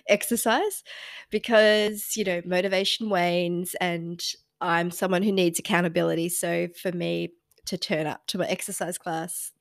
[0.08, 0.82] exercise,
[1.30, 4.22] because you know motivation wanes and
[4.60, 6.28] I'm someone who needs accountability.
[6.28, 7.32] So for me
[7.66, 9.52] to turn up to my exercise class,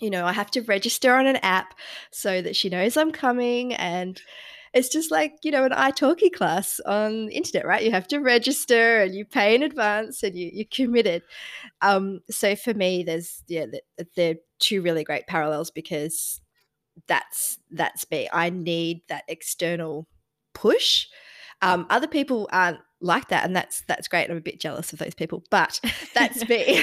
[0.00, 1.74] you know, I have to register on an app
[2.12, 4.20] so that she knows I'm coming and
[4.74, 7.82] it's just like, you know, an italki class on the internet, right?
[7.82, 11.22] You have to register and you pay in advance and you, you're committed.
[11.80, 16.40] Um, so for me, there's yeah, th- they're two really great parallels because
[17.06, 18.28] that's that's me.
[18.32, 20.06] I need that external
[20.52, 21.06] push.
[21.62, 24.30] Um, other people aren't like that, and that's that's great.
[24.30, 25.80] I'm a bit jealous of those people, but
[26.14, 26.82] that's me.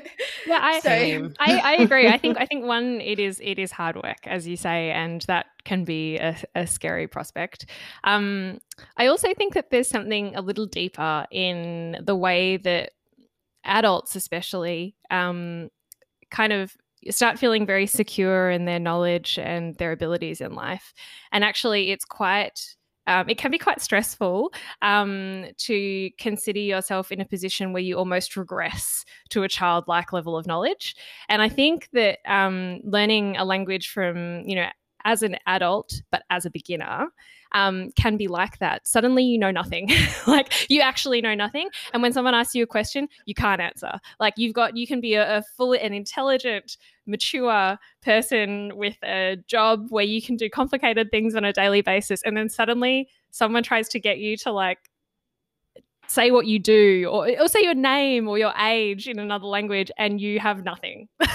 [0.46, 2.06] Yeah, I, So- I, I agree.
[2.06, 5.22] I think I think one it is it is hard work, as you say, and
[5.22, 7.64] that can be a, a scary prospect.
[8.04, 8.58] Um,
[8.98, 12.90] I also think that there's something a little deeper in the way that
[13.64, 15.70] adults, especially, um,
[16.30, 16.76] kind of
[17.10, 20.92] start feeling very secure in their knowledge and their abilities in life,
[21.32, 22.76] and actually, it's quite.
[23.06, 27.96] Um, it can be quite stressful um, to consider yourself in a position where you
[27.96, 30.96] almost regress to a childlike level of knowledge.
[31.28, 34.68] And I think that um, learning a language from, you know,
[35.04, 37.08] as an adult, but as a beginner,
[37.52, 38.86] um, can be like that.
[38.86, 39.90] Suddenly you know nothing.
[40.26, 41.68] like you actually know nothing.
[41.92, 44.00] And when someone asks you a question, you can't answer.
[44.18, 49.36] Like you've got, you can be a, a full and intelligent, mature person with a
[49.46, 52.22] job where you can do complicated things on a daily basis.
[52.22, 54.78] And then suddenly someone tries to get you to like,
[56.14, 59.90] say what you do or, or say your name or your age in another language
[59.98, 61.08] and you have nothing.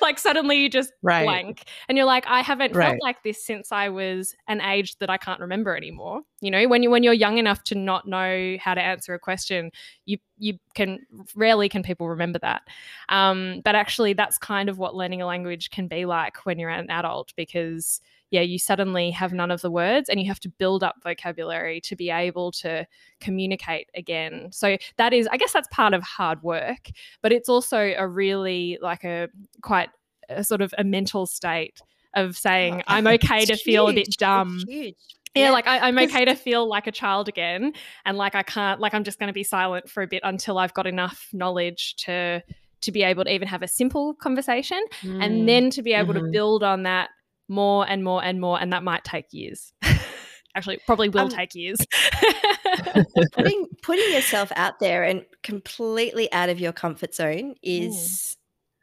[0.00, 1.24] Like suddenly you just Right.
[1.24, 5.10] blank and you're like i haven't felt like this since i was an age that
[5.10, 6.20] i can't remember anymore.
[6.40, 9.18] You know when you when you're young enough to not know how to answer a
[9.18, 9.70] question
[10.04, 11.00] you you can
[11.34, 12.62] rarely can people remember that.
[13.08, 16.70] Um, but actually that's kind of what learning a language can be like when you're
[16.70, 20.48] an adult because yeah you suddenly have none of the words and you have to
[20.48, 22.86] build up vocabulary to be able to
[23.20, 26.90] communicate again so that is i guess that's part of hard work
[27.22, 29.28] but it's also a really like a
[29.62, 29.90] quite
[30.28, 31.80] a sort of a mental state
[32.14, 34.94] of saying i'm okay to It's feel a bit dumb huge.
[35.34, 37.72] yeah, like I, I'm 'cause- okay to feel like a child again,
[38.06, 40.58] and like I can't, like I'm just going to be silent for a bit until
[40.58, 42.42] I've got enough knowledge to
[42.80, 45.22] to be able to even have a simple conversation, Mm.
[45.24, 46.32] and then to be able to Mhm.
[46.32, 47.10] build on that
[47.48, 49.72] more and more and more, and that might take years.
[50.54, 51.78] Actually, it probably will Um, take years.
[53.32, 58.36] putting putting yourself out there and completely out of your comfort zone is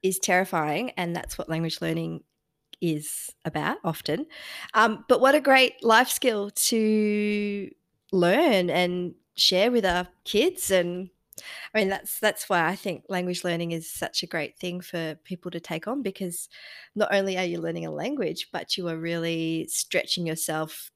[0.04, 2.24] is terrifying and that's what language learning
[2.82, 4.26] is about often
[4.74, 7.70] um, but what a great life skill to
[8.12, 11.10] learn and share with our kids and
[11.74, 15.16] i mean that's that's why i think language learning is such a great thing for
[15.24, 16.50] people to take on because
[16.96, 20.90] not only are you learning a language but you are really stretching yourself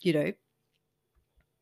[0.00, 0.32] you know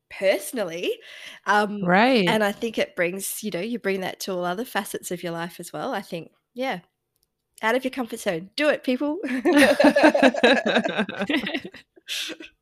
[0.09, 0.97] personally
[1.45, 2.27] um right.
[2.27, 5.21] and i think it brings you know you bring that to all other facets of
[5.21, 6.79] your life as well i think yeah
[7.61, 9.19] out of your comfort zone do it people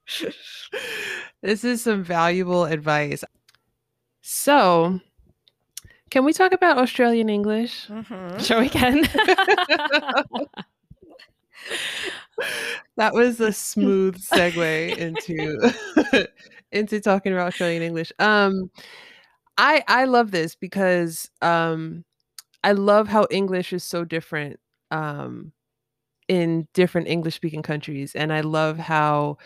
[1.42, 3.24] this is some valuable advice.
[4.22, 5.00] So,
[6.10, 7.88] can we talk about Australian English?
[7.90, 8.44] Mhm.
[8.44, 9.04] sure, we can.
[12.98, 16.28] that was a smooth segue into
[16.72, 18.12] into talking about Australian English.
[18.20, 18.70] Um
[19.58, 22.04] I I love this because um
[22.64, 24.60] I love how English is so different
[24.92, 25.52] um
[26.28, 29.38] in different English speaking countries and I love how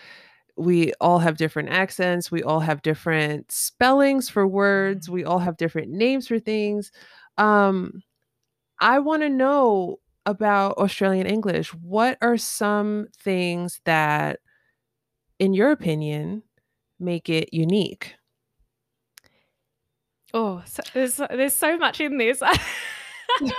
[0.57, 5.57] we all have different accents, we all have different spellings for words, we all have
[5.57, 6.91] different names for things.
[7.37, 8.01] Um
[8.79, 11.73] I want to know about Australian English.
[11.73, 14.39] What are some things that
[15.39, 16.43] in your opinion
[16.99, 18.15] make it unique?
[20.33, 22.41] oh, so, there's there's so much in this.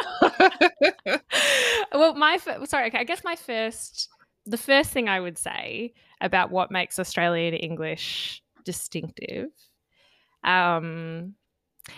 [1.93, 4.09] well, my sorry, okay, I guess my first
[4.47, 9.49] the first thing I would say about what makes Australian English distinctive,
[10.45, 11.35] um,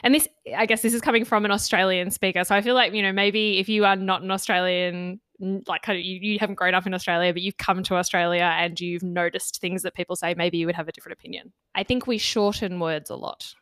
[0.03, 2.93] and this I guess this is coming from an Australian speaker, so I feel like
[2.93, 5.21] you know maybe if you are not an Australian.
[5.41, 8.45] Like kind of, you, you haven't grown up in Australia, but you've come to Australia
[8.57, 10.33] and you've noticed things that people say.
[10.33, 11.53] Maybe you would have a different opinion.
[11.75, 13.53] I think we shorten words a lot.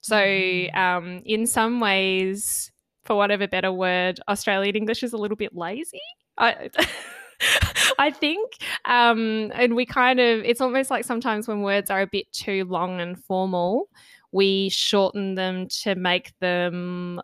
[0.00, 0.74] So, Mhm.
[0.74, 2.72] um, in some ways,
[3.04, 6.00] for whatever better word, Australian English is a little bit lazy.
[6.38, 6.70] I,
[7.98, 8.52] I think,
[8.84, 12.64] um, and we kind of, it's almost like sometimes when words are a bit too
[12.64, 13.88] long and formal,
[14.32, 17.20] we shorten them to make them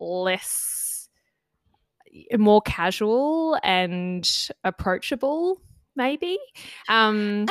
[0.00, 1.08] less,
[2.36, 4.28] more casual and
[4.64, 5.60] approachable,
[5.96, 6.38] maybe.
[6.88, 7.46] Um,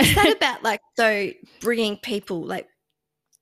[0.00, 2.68] is that about like, so bringing people, like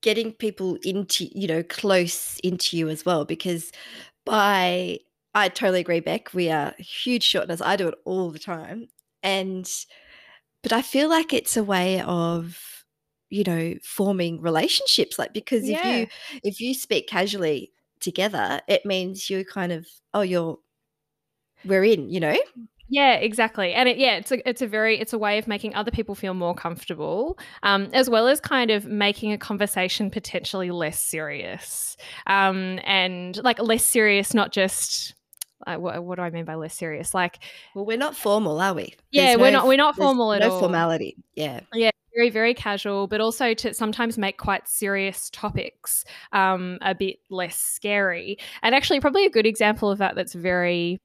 [0.03, 3.25] getting people into, you know, close into you as well?
[3.25, 3.71] Because
[4.25, 4.99] by
[5.35, 6.33] I totally agree, Bec.
[6.33, 7.65] We are huge shorteners.
[7.65, 8.89] I do it all the time.
[9.23, 9.69] And,
[10.63, 12.85] but I feel like it's a way of,
[13.31, 15.19] you know, forming relationships.
[15.19, 15.79] Like, because yeah.
[15.79, 20.59] if you, if you speak casually together, it means you're kind of, oh, you're,
[21.65, 22.37] we're in, you know?
[22.89, 23.73] Yeah, exactly.
[23.73, 26.15] And it, yeah, it's a it's a very it's a way of making other people
[26.15, 31.97] feel more comfortable, um, as well as kind of making a conversation potentially less serious,
[32.27, 35.15] um, and like less serious, not just
[35.67, 37.15] uh, what, what, do I mean by less serious?
[37.15, 37.39] Like,
[37.75, 38.83] well, we're not formal, are we?
[38.83, 39.67] There's yeah, no, we're not.
[39.67, 40.55] We're not formal at no all.
[40.57, 41.17] No formality.
[41.35, 41.61] Yeah.
[41.73, 41.91] Yeah.
[42.15, 47.57] Very, very casual, but also to sometimes make quite serious topics um, a bit less
[47.57, 48.39] scary.
[48.63, 51.01] And actually, probably a good example of that that's very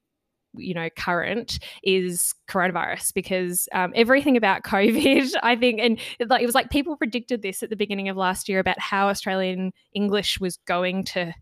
[0.54, 6.46] you know current is coronavirus because um, everything about covid i think and like it
[6.46, 10.40] was like people predicted this at the beginning of last year about how australian english
[10.40, 11.32] was going to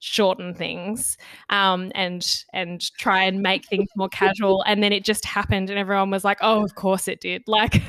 [0.00, 1.18] shorten things
[1.50, 5.78] um, and and try and make things more casual and then it just happened and
[5.78, 7.82] everyone was like oh of course it did like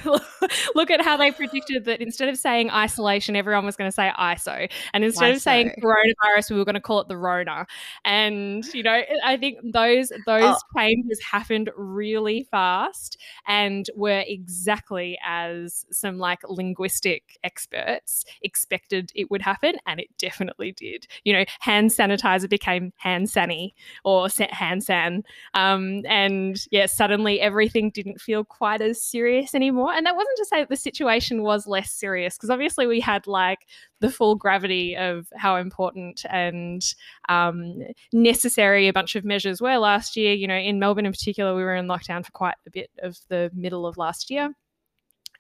[0.75, 4.11] look at how they predicted that instead of saying isolation everyone was going to say
[4.19, 5.35] iso and instead ISO.
[5.35, 7.65] of saying coronavirus we were going to call it the rona
[8.03, 10.57] and you know i think those those oh.
[10.77, 19.41] changes happened really fast and were exactly as some like linguistic experts expected it would
[19.41, 25.23] happen and it definitely did you know hands sanitizer became hand sanny or hand san.
[25.53, 29.93] Um, and yeah, suddenly everything didn't feel quite as serious anymore.
[29.93, 33.27] And that wasn't to say that the situation was less serious, because obviously we had
[33.27, 33.67] like
[33.99, 36.81] the full gravity of how important and
[37.29, 37.75] um,
[38.11, 40.33] necessary a bunch of measures were last year.
[40.33, 43.17] You know, in Melbourne in particular, we were in lockdown for quite a bit of
[43.29, 44.53] the middle of last year.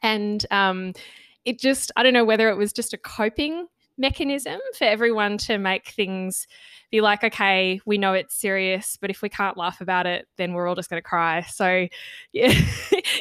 [0.03, 0.93] And um,
[1.45, 3.67] it just, I don't know whether it was just a coping
[4.01, 6.47] mechanism for everyone to make things
[6.91, 10.53] be like, okay, we know it's serious, but if we can't laugh about it, then
[10.53, 11.41] we're all just going to cry.
[11.41, 11.87] So,
[12.33, 12.53] yeah,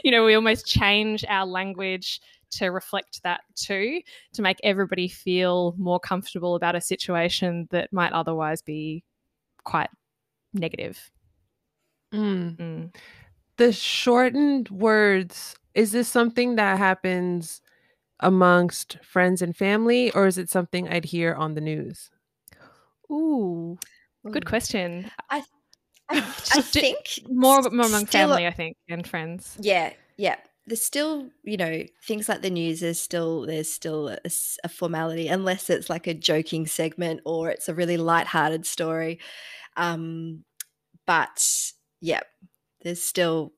[0.03, 2.21] you know, we almost change our language
[2.53, 4.01] to reflect that too,
[4.33, 9.05] to make everybody feel more comfortable about a situation that might otherwise be
[9.63, 9.91] quite
[10.53, 11.13] negative.
[12.13, 12.57] Mm.
[12.57, 12.95] Mm.
[13.57, 17.61] The shortened words, is this something that happens
[18.21, 22.11] amongst friends and family, or is it something I'd hear on the news?
[23.11, 23.79] Ooh,
[24.31, 25.11] good question.
[25.29, 25.43] I,
[26.09, 26.97] I, I think
[27.29, 29.57] more, more among family, I think, and friends.
[29.61, 30.37] Yeah, yeah.
[30.67, 32.83] There's still, you know, things like the news.
[32.83, 34.31] is still, there's still a,
[34.63, 39.19] a formality, unless it's like a joking segment or it's a really light-hearted story.
[39.77, 40.45] Um,
[41.07, 42.21] but yeah,
[42.83, 43.53] there's still,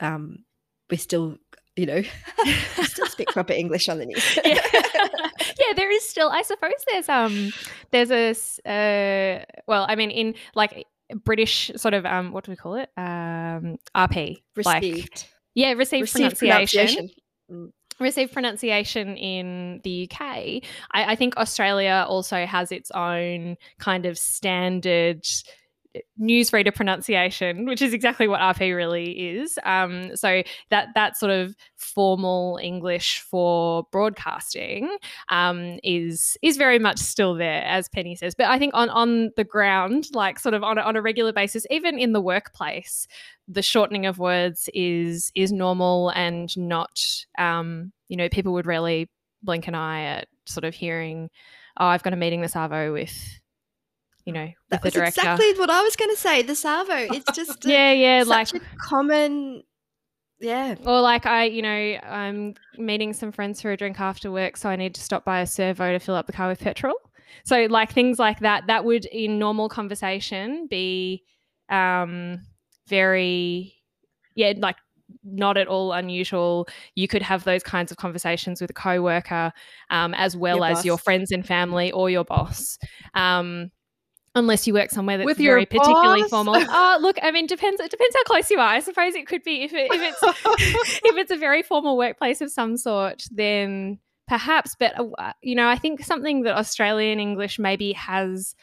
[0.00, 0.44] um,
[0.90, 1.38] we're still
[1.76, 2.02] you know,
[2.82, 4.38] still speak proper English on the news.
[4.44, 4.60] yeah.
[4.74, 6.30] yeah, there is still.
[6.30, 7.50] I suppose there's um
[7.90, 8.30] there's a
[8.66, 10.86] uh, well, I mean, in like
[11.24, 14.64] British sort of um what do we call it um RP received.
[14.64, 17.08] Like, yeah, received, received pronunciation.
[17.08, 17.10] pronunciation.
[17.50, 17.72] Mm.
[18.00, 20.20] Received pronunciation in the UK.
[20.20, 25.24] I, I think Australia also has its own kind of standard
[26.20, 29.58] newsreader pronunciation, which is exactly what RP really is.
[29.64, 34.96] Um, so that that sort of formal English for broadcasting
[35.28, 38.34] um, is is very much still there, as Penny says.
[38.34, 41.32] But I think on on the ground, like sort of on a, on a regular
[41.32, 43.06] basis, even in the workplace,
[43.48, 47.00] the shortening of words is is normal and not
[47.38, 49.08] um, you know people would really
[49.42, 51.30] blink an eye at sort of hearing,
[51.78, 53.40] oh, I've got a meeting this Arvo with
[54.24, 56.42] you know, that was exactly what I was going to say.
[56.42, 58.48] The Savo, it's just yeah, yeah, like
[58.80, 59.62] common,
[60.40, 60.76] yeah.
[60.84, 64.68] Or like I, you know, I'm meeting some friends for a drink after work, so
[64.68, 66.94] I need to stop by a servo to fill up the car with petrol.
[67.44, 71.24] So like things like that, that would in normal conversation be
[71.68, 72.42] um,
[72.88, 73.74] very,
[74.34, 74.76] yeah, like
[75.24, 76.68] not at all unusual.
[76.94, 79.52] You could have those kinds of conversations with a coworker,
[79.90, 80.84] um, as well your as boss.
[80.84, 82.78] your friends and family or your boss.
[83.14, 83.70] Um,
[84.34, 86.54] unless you work somewhere that's With very particularly formal.
[86.56, 87.80] Oh, look, I mean, depends.
[87.80, 88.68] It depends how close you are.
[88.68, 90.22] I suppose it could be if it, if it's
[91.04, 94.74] if it's a very formal workplace of some sort, then perhaps.
[94.78, 98.54] But uh, you know, I think something that Australian English maybe has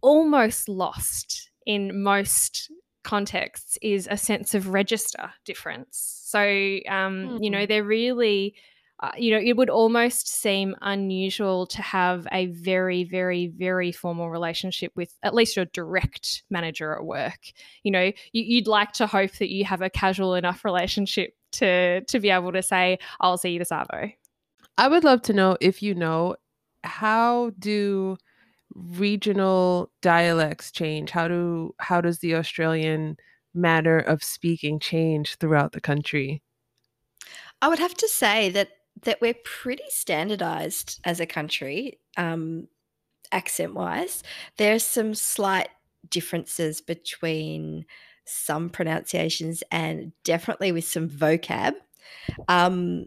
[0.00, 2.70] almost lost in most
[3.04, 6.20] contexts is a sense of register difference.
[6.24, 7.38] So, um, mm.
[7.44, 7.66] you know, hmm.
[7.66, 8.54] they're really,
[9.02, 14.30] uh, you know, it would almost seem unusual to have a very, very, very formal
[14.30, 17.40] relationship with at least your direct manager at work.
[17.82, 22.02] You know, you, would like to hope that you have a casual enough relationship to
[22.02, 24.12] to be able to say, "I'll see you to Savo."
[24.78, 26.36] I would love to know if you know
[26.84, 28.16] how do
[28.72, 31.10] regional dialects change?
[31.10, 33.16] How do how does the Australian
[33.52, 36.40] manner of speaking change throughout the country?
[37.60, 38.70] I would have to say that
[39.02, 42.68] that we're pretty standardized as a country, um,
[43.32, 44.22] accent wise.
[44.58, 45.68] There's some slight
[46.08, 47.86] differences between
[48.24, 51.74] some pronunciations and definitely with some vocab.
[52.48, 53.06] Um,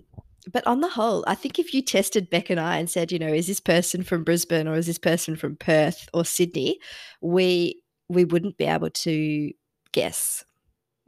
[0.52, 3.20] but on the whole, I think if you tested Bec and I and said, you
[3.20, 6.80] know, is this person from Brisbane or is this person from Perth or Sydney,
[7.22, 9.52] we we wouldn't be able to
[9.92, 10.44] guess.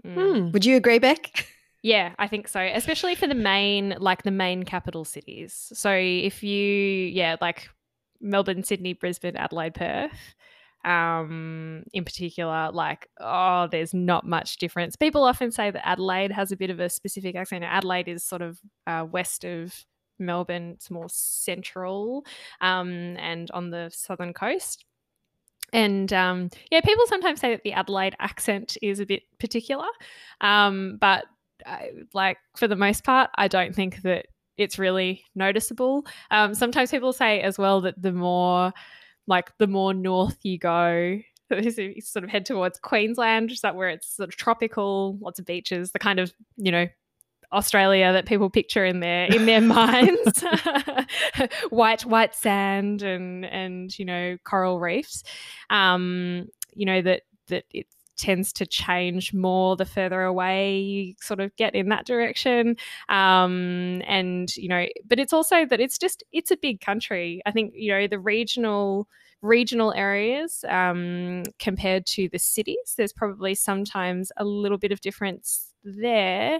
[0.04, 0.52] Mm.
[0.54, 1.46] Would you agree, Bec?
[1.88, 2.60] Yeah, I think so.
[2.60, 5.72] Especially for the main, like the main capital cities.
[5.74, 7.70] So if you, yeah, like
[8.20, 10.36] Melbourne, Sydney, Brisbane, Adelaide, Perth,
[10.84, 14.98] um, in particular, like, oh, there's not much difference.
[14.98, 17.64] People often say that Adelaide has a bit of a specific accent.
[17.64, 19.74] Adelaide is sort of uh, west of
[20.20, 22.26] Melbourne, it's more central
[22.60, 24.84] um, and on the southern coast.
[25.72, 29.88] And um, yeah, people sometimes say that the Adelaide accent is a bit particular,
[30.42, 31.24] um, but
[31.68, 36.06] I, like for the most part, I don't think that it's really noticeable.
[36.32, 38.74] Um, sometimes people say as well that the more
[39.28, 41.20] like the more north you go,
[41.52, 45.46] you sort of head towards Queensland, is that where it's sort of tropical, lots of
[45.46, 46.88] beaches, the kind of, you know,
[47.52, 50.44] Australia that people picture in their in their minds.
[51.70, 55.24] white white sand and and you know coral reefs.
[55.70, 57.88] Um, you know that that it
[58.18, 62.76] tends to change more the further away you sort of get in that direction.
[63.10, 67.42] Um, and you know but it's also that it's just it's a big country.
[67.46, 69.08] I think you know the regional
[69.42, 75.74] regional areas um, compared to the cities there's probably sometimes a little bit of difference
[75.84, 76.60] there.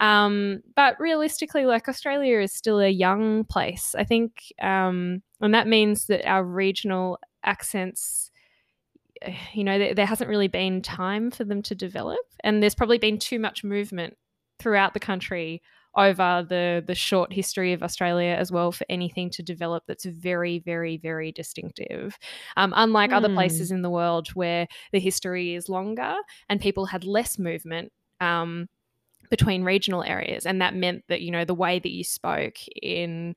[0.00, 3.94] Um, but realistically like australia is still a young place.
[3.96, 8.25] I think um, and that means that our regional accents
[9.52, 12.98] you know, there, there hasn't really been time for them to develop, and there's probably
[12.98, 14.16] been too much movement
[14.58, 15.62] throughout the country
[15.96, 20.58] over the the short history of Australia as well for anything to develop that's very
[20.58, 22.18] very very distinctive.
[22.56, 23.14] Um, unlike mm.
[23.14, 23.76] other places hmm.
[23.76, 26.14] in the world where the history is longer
[26.48, 27.92] and people had less movement.
[28.20, 28.68] Um,
[29.28, 33.34] between regional areas and that meant that you know the way that you spoke in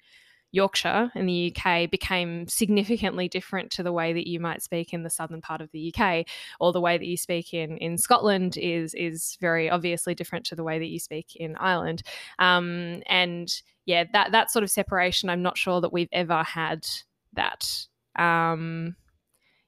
[0.52, 5.04] Yorkshire in the UK became significantly different to the way that you might speak in
[5.04, 6.26] the southern part of the UK,
[6.60, 10.56] or the way that you speak in, in Scotland is is very obviously different to
[10.56, 12.02] the way that you speak in Ireland.
[12.40, 13.50] Um, and
[13.86, 16.88] yeah, that that sort of separation, I'm not sure that we've ever had
[17.34, 17.88] that.
[18.18, 18.96] Um,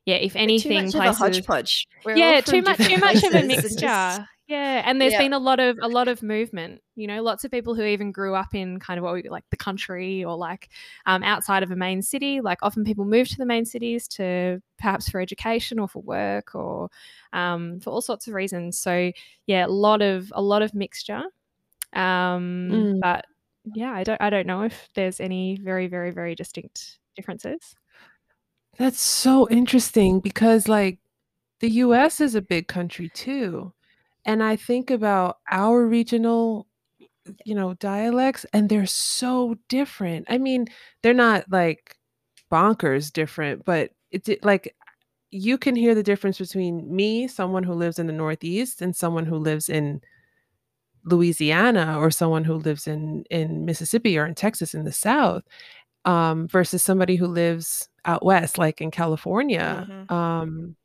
[0.05, 1.87] yeah, if anything, too much places, of a hodgepodge.
[2.03, 4.27] We're yeah, too much, too much of a mixture.
[4.51, 5.19] Yeah, and there's yeah.
[5.19, 6.81] been a lot of a lot of movement.
[6.95, 9.45] You know, lots of people who even grew up in kind of what we like
[9.49, 10.67] the country or like
[11.05, 12.41] um, outside of a main city.
[12.41, 16.53] Like often people move to the main cities to perhaps for education or for work
[16.53, 16.89] or
[17.31, 18.77] um, for all sorts of reasons.
[18.77, 19.13] So
[19.47, 21.23] yeah, a lot of a lot of mixture.
[21.93, 22.99] Um, mm.
[22.99, 23.27] But
[23.73, 27.73] yeah, I don't I don't know if there's any very very very distinct differences.
[28.77, 30.99] That's so interesting because like
[31.61, 33.71] the US is a big country too
[34.25, 36.67] and I think about our regional
[37.45, 40.25] you know dialects and they're so different.
[40.29, 40.67] I mean,
[41.01, 41.97] they're not like
[42.51, 44.75] bonkers different, but it's like
[45.31, 49.25] you can hear the difference between me, someone who lives in the Northeast, and someone
[49.25, 50.01] who lives in
[51.05, 55.43] Louisiana or someone who lives in in Mississippi or in Texas in the South,
[56.05, 59.87] um, versus somebody who lives out west, like in California.
[59.89, 60.13] Mm-hmm.
[60.13, 60.75] Um,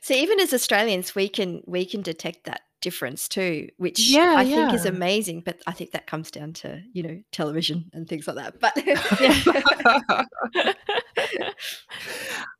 [0.00, 4.42] so even as Australians, we can we can detect that difference too, which yeah, I
[4.42, 4.68] yeah.
[4.68, 5.40] think is amazing.
[5.40, 8.60] But I think that comes down to you know television and things like that.
[8.60, 8.74] But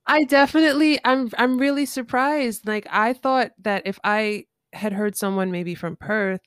[0.06, 2.66] I definitely, I'm I'm really surprised.
[2.66, 6.40] Like I thought that if I had heard someone maybe from Perth,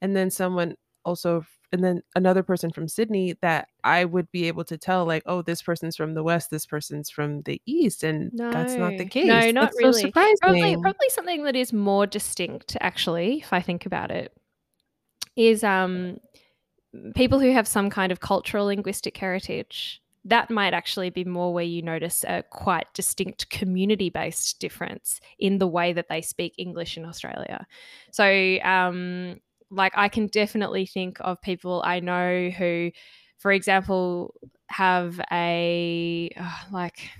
[0.00, 0.74] and then someone
[1.04, 1.44] also
[1.74, 5.42] and then another person from Sydney that I would be able to tell, like, oh,
[5.42, 9.04] this person's from the west, this person's from the east, and no, that's not the
[9.04, 9.26] case.
[9.26, 10.02] No, not that's really.
[10.02, 14.32] So probably, probably something that is more distinct, actually, if I think about it,
[15.34, 16.18] is um,
[17.14, 20.00] people who have some kind of cultural linguistic heritage.
[20.24, 25.58] that might actually be more where you notice a quite distinct community based difference in
[25.58, 27.66] the way that they speak English in Australia.
[28.10, 29.40] So, um,
[29.74, 32.90] like, I can definitely think of people I know who,
[33.38, 34.34] for example,
[34.68, 36.30] have a,
[36.72, 37.10] like,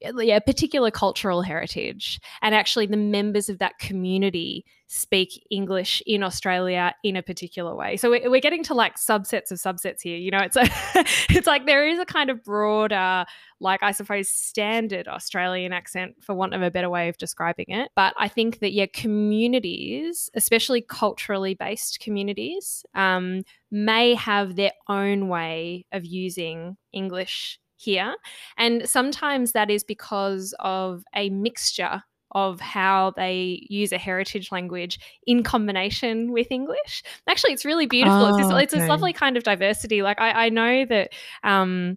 [0.00, 2.20] yeah, particular cultural heritage.
[2.42, 7.96] And actually, the members of that community speak English in Australia in a particular way.
[7.98, 10.16] So we're, getting to like subsets of subsets here.
[10.16, 10.62] You know, it's a,
[11.34, 13.26] it's like there is a kind of broader,
[13.60, 17.90] like I suppose, standard Australian accent, for want of a better way of describing it.
[17.94, 25.28] But I think that yeah, communities, especially culturally based communities, um, may have their own
[25.28, 28.14] way of using English here.
[28.58, 32.02] And sometimes that is because of a mixture
[32.32, 37.02] of how they use a heritage language in combination with English.
[37.26, 38.18] Actually, it's really beautiful.
[38.18, 38.80] Oh, it's, this, okay.
[38.80, 40.02] this lovely kind of diversity.
[40.02, 41.10] Like I, I know that.
[41.42, 41.96] Um,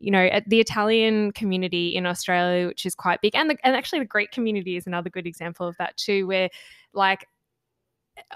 [0.00, 3.98] you know, the Italian community in Australia, which is quite big, and the, and actually
[3.98, 6.48] the Greek community is another good example of that too, where
[6.92, 7.26] like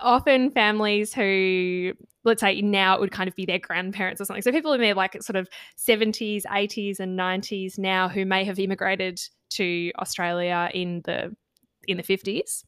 [0.01, 1.93] often families who
[2.25, 4.81] let's say now it would kind of be their grandparents or something so people in
[4.81, 5.49] their like sort of
[5.79, 9.21] 70s 80s and 90s now who may have immigrated
[9.51, 11.35] to australia in the
[11.87, 12.65] in the 50s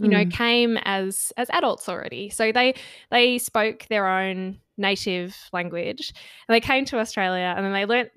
[0.00, 0.32] you know mm.
[0.32, 2.74] came as as adults already so they
[3.10, 6.14] they spoke their own native language
[6.48, 8.10] and they came to australia and then they learned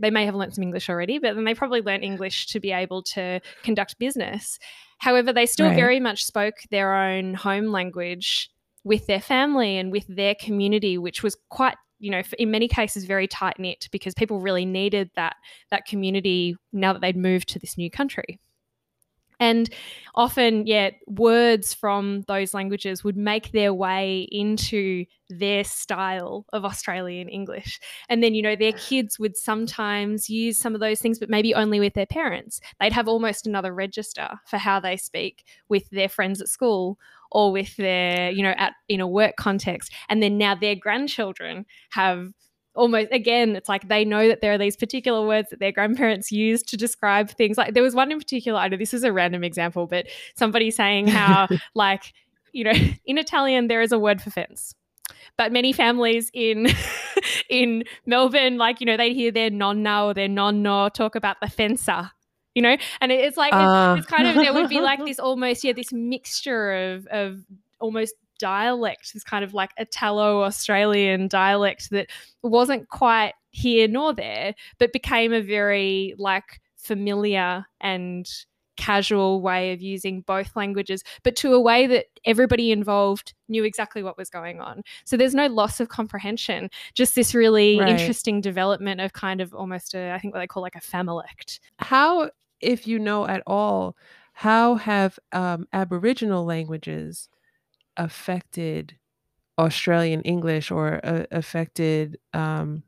[0.00, 2.70] they may have learned some english already but then they probably learned english to be
[2.70, 4.60] able to conduct business
[4.98, 5.76] However, they still right.
[5.76, 8.50] very much spoke their own home language
[8.88, 13.04] with their family and with their community, which was quite you know in many cases
[13.04, 15.34] very tight knit because people really needed that
[15.70, 18.38] that community now that they'd moved to this new country
[19.40, 19.70] and
[20.14, 27.28] often, yeah, words from those languages would make their way into their style of Australian
[27.28, 27.78] English.
[28.08, 31.54] And then, you know, their kids would sometimes use some of those things, but maybe
[31.54, 32.60] only with their parents.
[32.80, 36.98] They'd have almost another register for how they speak with their friends at school
[37.30, 39.92] or with their, you know, at in a work context.
[40.08, 42.32] And then now their grandchildren have
[42.74, 46.30] almost again it's like they know that there are these particular words that their grandparents
[46.30, 49.12] use to describe things like there was one in particular i know this is a
[49.12, 50.06] random example but
[50.36, 52.12] somebody saying how like
[52.52, 52.72] you know
[53.04, 54.74] in italian there is a word for fence
[55.36, 56.68] but many families in
[57.48, 61.48] in melbourne like you know they hear their nonna or their nonno talk about the
[61.48, 62.10] fencer
[62.54, 63.96] you know and it's like uh.
[63.96, 67.44] it's, it's kind of there would be like this almost yeah this mixture of of
[67.80, 72.08] almost dialect, this kind of like Italo Australian dialect that
[72.42, 78.28] wasn't quite here nor there, but became a very like familiar and
[78.78, 84.02] casual way of using both languages, but to a way that everybody involved knew exactly
[84.02, 84.82] what was going on.
[85.04, 87.88] So there's no loss of comprehension, just this really right.
[87.88, 91.60] interesting development of kind of almost a, I think what they call like a familect.
[91.80, 92.30] How,
[92.60, 93.96] if you know at all,
[94.32, 97.28] how have um, Aboriginal languages
[97.98, 98.96] affected
[99.58, 102.82] Australian English or uh, affected, um,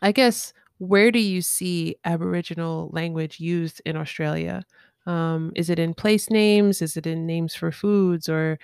[0.00, 4.64] I guess, where do you see Aboriginal language used in Australia?
[5.06, 6.80] Um, is it in place names?
[6.80, 8.58] Is it in names for foods or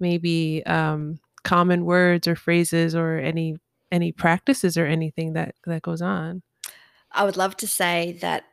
[0.00, 3.56] maybe um, common words or phrases or any
[3.90, 6.42] any practices or anything that that goes on?
[7.12, 8.44] I would love to say that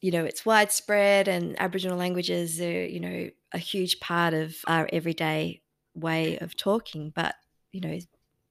[0.00, 4.88] you know it's widespread and Aboriginal languages are you know a huge part of our
[4.92, 5.62] everyday
[5.96, 7.34] way of talking but
[7.72, 7.98] you know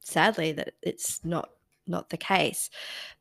[0.05, 1.49] sadly that it's not
[1.87, 2.69] not the case.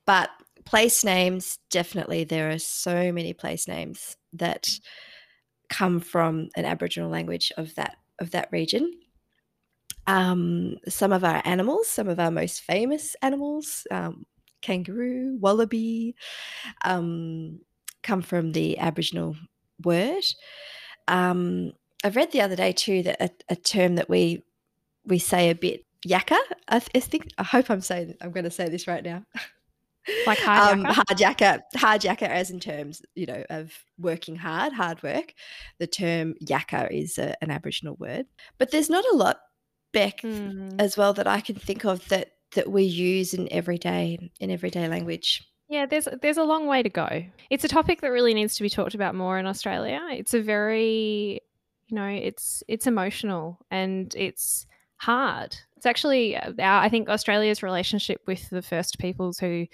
[0.07, 0.31] But
[0.65, 4.71] place names definitely there are so many place names that
[5.69, 8.91] come from an aboriginal language of that of that region.
[10.07, 14.27] Um, some of our animals some of our most famous animals um,
[14.61, 16.15] kangaroo wallaby
[16.85, 17.61] um,
[18.03, 19.37] come from the aboriginal
[19.83, 20.25] word.
[21.09, 21.73] Um,
[22.05, 24.43] I've read the other day too that a, a term that we
[25.07, 26.39] we say a bit yakka.
[26.69, 29.25] I, th- I, think I hope I'm saying I'm going to say this right now.
[30.27, 34.75] Like hard um, hard yakka, hard yakka, as in terms you know of working hard,
[34.75, 35.33] hard work.
[35.79, 38.27] The term yakka is a, an Aboriginal word,
[38.59, 39.39] but there's not a lot,
[39.95, 40.75] Bec, mm.
[40.79, 44.89] as well that I can think of that that we use in everyday in everyday
[44.89, 45.43] language.
[45.71, 47.25] Yeah, there's there's a long way to go.
[47.49, 50.03] It's a topic that really needs to be talked about more in Australia.
[50.11, 51.41] It's a very
[51.89, 54.67] you know it's it's emotional and it's
[54.97, 59.67] hard it's actually uh, our, i think australia's relationship with the first peoples who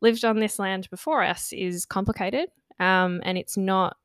[0.00, 3.96] lived on this land before us is complicated um, and it's not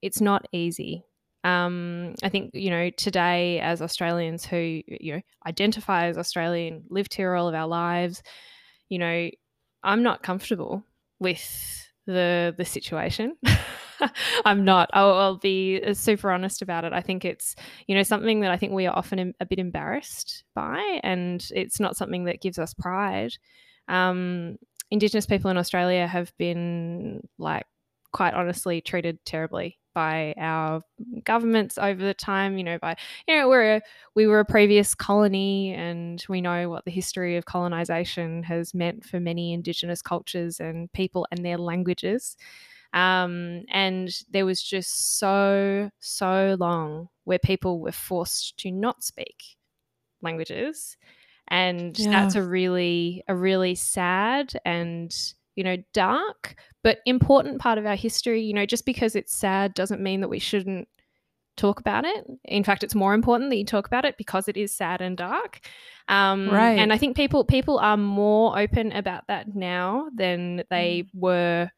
[0.00, 1.04] it's not easy
[1.42, 7.14] um, I think you know today as Australians who you know identify as Australian, lived
[7.14, 8.22] here all of our lives,
[8.88, 9.30] you know,
[9.82, 10.84] I'm not comfortable
[11.18, 13.36] with the the situation.
[14.44, 14.90] I'm not.
[14.92, 16.92] I'll, I'll, be uh, super honest about it.
[16.92, 17.54] I think it's
[17.86, 21.80] you know something that I think we are often a bit embarrassed by, and it's
[21.80, 23.36] not something that gives us pride.
[23.88, 24.58] Um,
[24.90, 27.66] Indigenous people in Australia have been like
[28.12, 30.82] quite honestly treated terribly by our
[31.24, 32.96] governments over the time you know by
[33.26, 33.82] you know we're a,
[34.14, 39.04] we were a previous colony and we know what the history of colonization has meant
[39.04, 42.36] for many indigenous cultures and people and their languages
[42.92, 49.56] um, and there was just so so long where people were forced to not speak
[50.22, 50.96] languages
[51.48, 52.10] and yeah.
[52.10, 55.14] that's a really a really sad and
[55.56, 58.42] you know, dark but important part of our history.
[58.42, 60.88] You know, just because it's sad doesn't mean that we shouldn't
[61.56, 62.24] talk about it.
[62.44, 65.16] In fact, it's more important that you talk about it because it is sad and
[65.16, 65.60] dark.
[66.08, 66.78] Um, right.
[66.78, 71.08] And I think people people are more open about that now than they mm.
[71.14, 71.70] were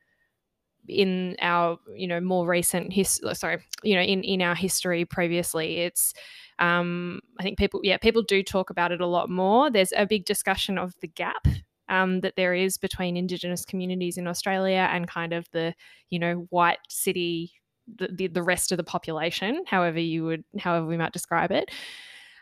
[0.88, 3.34] in our you know more recent history.
[3.34, 5.78] Sorry, you know in in our history previously.
[5.78, 6.12] It's
[6.58, 9.70] um, I think people yeah people do talk about it a lot more.
[9.70, 11.46] There's a big discussion of the gap
[11.92, 15.74] um, that there is between Indigenous communities in Australia and kind of the,
[16.08, 17.52] you know, white city,
[17.98, 21.70] the, the, the rest of the population, however you would, however we might describe it.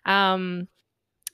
[0.07, 0.69] Um,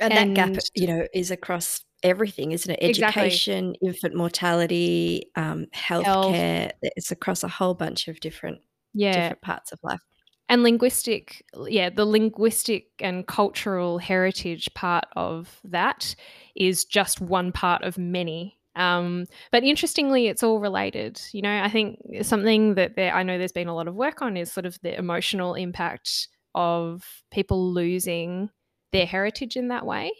[0.00, 2.78] and, and that gap, you know, is across everything, isn't it?
[2.80, 3.88] Education, exactly.
[3.88, 6.62] infant mortality, um, healthcare.
[6.62, 6.72] Health.
[6.82, 8.58] It's across a whole bunch of different,
[8.94, 9.12] yeah.
[9.12, 10.00] different parts of life
[10.48, 16.14] and linguistic yeah the linguistic and cultural heritage part of that
[16.54, 21.68] is just one part of many um, but interestingly it's all related you know i
[21.68, 24.66] think something that there, i know there's been a lot of work on is sort
[24.66, 28.50] of the emotional impact of people losing
[28.92, 30.12] their heritage in that way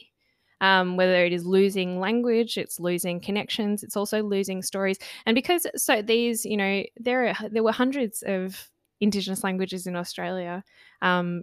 [0.61, 4.98] um, whether it is losing language, it's losing connections, it's also losing stories.
[5.26, 9.96] And because so these, you know, there are there were hundreds of Indigenous languages in
[9.96, 10.64] Australia
[11.02, 11.42] um,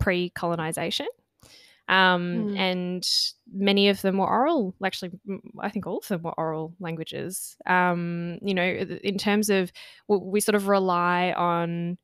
[0.00, 1.08] pre colonization.
[1.88, 2.58] Um, mm.
[2.58, 3.08] And
[3.52, 5.12] many of them were oral, actually,
[5.60, 7.56] I think all of them were oral languages.
[7.64, 9.70] Um, you know, in terms of
[10.08, 11.96] we sort of rely on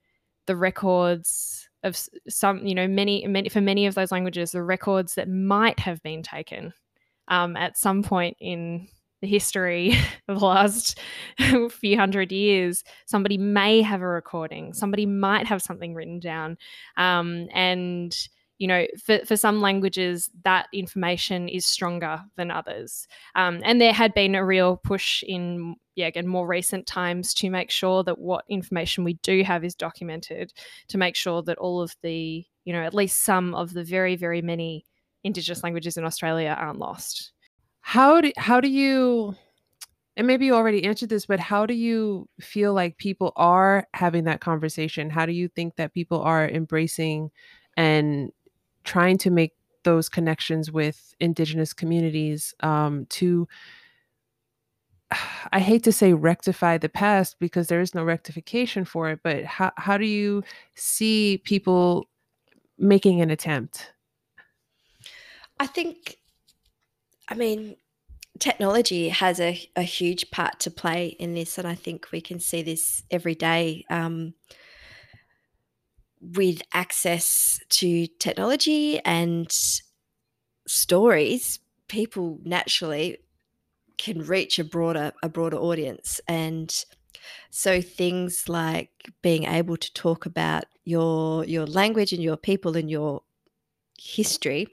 [0.47, 5.15] the records of some, you know, many, many for many of those languages, the records
[5.15, 6.73] that might have been taken
[7.29, 8.89] um, at some point in
[9.21, 9.95] the history
[10.29, 11.01] of the last
[11.71, 16.57] few hundred years, somebody may have a recording, somebody might have something written down.
[16.97, 18.17] Um, and,
[18.63, 23.09] you know, for, for some languages, that information is stronger than others.
[23.35, 27.51] Um, and there had been a real push in, yeah, again, more recent times to
[27.51, 30.53] make sure that what information we do have is documented,
[30.87, 34.15] to make sure that all of the, you know, at least some of the very,
[34.15, 34.85] very many
[35.25, 37.33] Indigenous languages in Australia aren't lost.
[37.81, 39.35] How do how do you
[40.17, 44.23] and maybe you already answered this, but how do you feel like people are having
[44.25, 45.11] that conversation?
[45.11, 47.33] How do you think that people are embracing
[47.77, 48.31] and
[48.85, 49.53] trying to make
[49.85, 53.49] those connections with indigenous communities um, to
[55.53, 59.45] I hate to say rectify the past because there is no rectification for it, but
[59.45, 60.43] how, how do you
[60.75, 62.07] see people
[62.79, 63.93] making an attempt?
[65.61, 66.19] I think
[67.29, 67.77] I mean,
[68.39, 72.41] technology has a, a huge part to play in this, and I think we can
[72.41, 73.87] see this every day.
[73.89, 74.35] Um,
[76.23, 79.51] with access to technology and
[80.67, 81.59] stories,
[81.89, 83.19] people naturally
[83.99, 86.21] can reach a broader a broader audience.
[86.29, 86.73] And
[87.51, 88.91] so things like
[89.23, 93.23] being able to talk about your your language and your people and your
[93.99, 94.67] history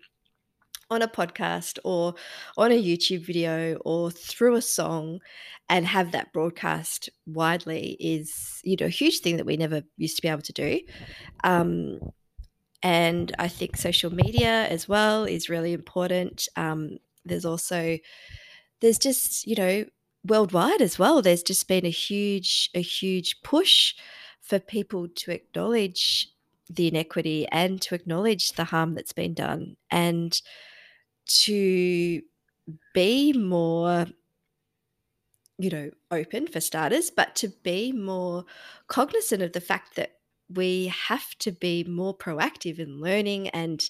[0.89, 2.15] on a podcast or
[2.57, 5.19] on a YouTube video or through a song
[5.69, 10.15] and have that broadcast widely is, you know, a huge thing that we never used
[10.15, 10.81] to be able to do.
[11.43, 11.99] Um,
[12.81, 16.47] and I think social media as well is really important.
[16.55, 17.97] Um, there's also,
[18.81, 19.85] there's just, you know,
[20.27, 23.95] worldwide as well, there's just been a huge, a huge push
[24.41, 26.29] for people to acknowledge
[26.69, 29.75] the inequity and to acknowledge the harm that's been done.
[29.91, 30.39] And
[31.27, 32.21] to
[32.93, 34.07] be more
[35.59, 38.45] you know open for starters but to be more
[38.87, 40.13] cognizant of the fact that
[40.49, 43.89] we have to be more proactive in learning and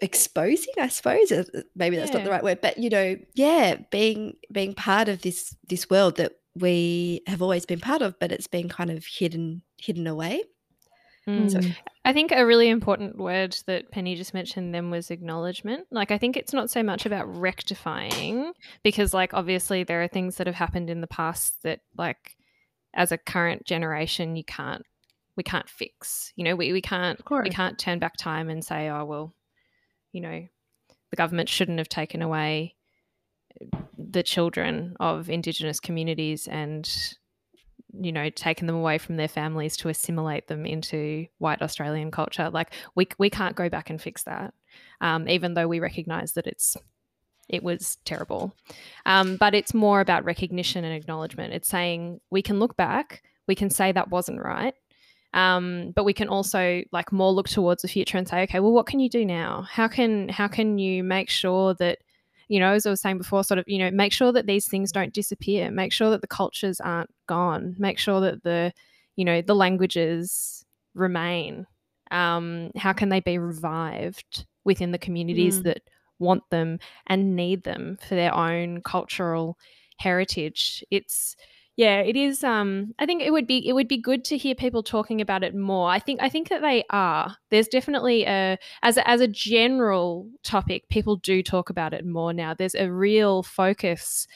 [0.00, 1.44] exposing i suppose uh,
[1.76, 2.18] maybe that's yeah.
[2.18, 6.16] not the right word but you know yeah being being part of this this world
[6.16, 10.42] that we have always been part of but it's been kind of hidden hidden away
[11.30, 11.50] Mm.
[11.50, 11.70] So-
[12.04, 15.86] I think a really important word that Penny just mentioned then was acknowledgement.
[15.90, 18.52] Like, I think it's not so much about rectifying
[18.82, 22.36] because, like, obviously there are things that have happened in the past that, like,
[22.94, 24.82] as a current generation, you can't,
[25.36, 26.32] we can't fix.
[26.36, 29.34] You know, we, we can't, we can't turn back time and say, oh, well,
[30.12, 30.46] you know,
[31.10, 32.76] the government shouldn't have taken away
[33.98, 36.90] the children of Indigenous communities and
[37.98, 42.50] you know taken them away from their families to assimilate them into white Australian culture.
[42.50, 44.54] Like we we can't go back and fix that,
[45.00, 46.76] um, even though we recognise that it's
[47.48, 48.54] it was terrible.
[49.06, 51.52] Um, but it's more about recognition and acknowledgement.
[51.52, 54.74] It's saying we can look back, we can say that wasn't right,
[55.34, 58.72] um, but we can also like more look towards the future and say, okay, well,
[58.72, 59.66] what can you do now?
[59.68, 61.98] How can how can you make sure that
[62.50, 64.66] you know, as I was saying before, sort of, you know, make sure that these
[64.68, 65.70] things don't disappear.
[65.70, 67.76] Make sure that the cultures aren't gone.
[67.78, 68.72] Make sure that the,
[69.14, 71.66] you know, the languages remain.
[72.10, 75.62] Um, how can they be revived within the communities Mm.
[75.62, 75.82] that
[76.18, 79.56] want them and need them for their own cultural
[79.98, 80.84] heritage?
[80.90, 81.36] It's
[81.80, 82.44] yeah, it is.
[82.44, 85.42] Um, I think it would be it would be good to hear people talking about
[85.42, 85.88] it more.
[85.88, 87.34] I think I think that they are.
[87.50, 92.34] There's definitely a as a, as a general topic, people do talk about it more
[92.34, 92.52] now.
[92.52, 94.26] There's a real focus.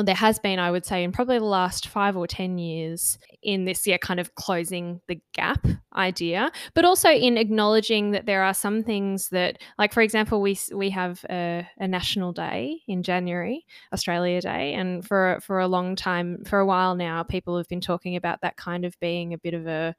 [0.00, 3.18] Well, there has been, I would say, in probably the last five or 10 years,
[3.42, 8.42] in this, yeah, kind of closing the gap idea, but also in acknowledging that there
[8.42, 13.02] are some things that, like, for example, we, we have a, a national day in
[13.02, 14.72] January, Australia Day.
[14.72, 18.40] And for, for a long time, for a while now, people have been talking about
[18.40, 19.94] that kind of being a bit of a,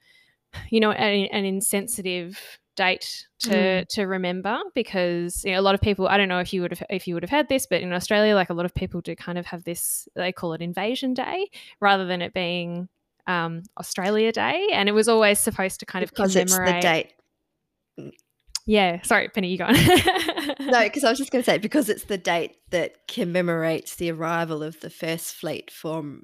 [0.70, 2.40] you know, an, an insensitive
[2.78, 3.88] date to Mm.
[3.90, 6.72] to remember because you know, a lot of people I don't know if you would
[6.72, 9.02] have if you would have had this but in Australia like a lot of people
[9.02, 11.50] do kind of have this they call it invasion day
[11.82, 12.88] rather than it being
[13.28, 16.88] um, Australia Day and it was always supposed to kind of because it's commemorate the
[17.98, 18.12] date.
[18.66, 19.76] yeah sorry Penny you gone
[20.60, 24.12] No, because I was just going to say because it's the date that commemorates the
[24.12, 26.24] arrival of the first fleet from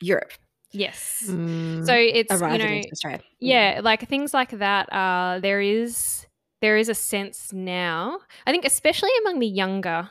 [0.00, 0.32] Europe
[0.74, 1.86] yes Mm.
[1.86, 3.18] so it's you know Australia.
[3.18, 3.22] Mm.
[3.38, 6.26] yeah like things like that uh there is
[6.60, 10.10] there is a sense now i think especially among the younger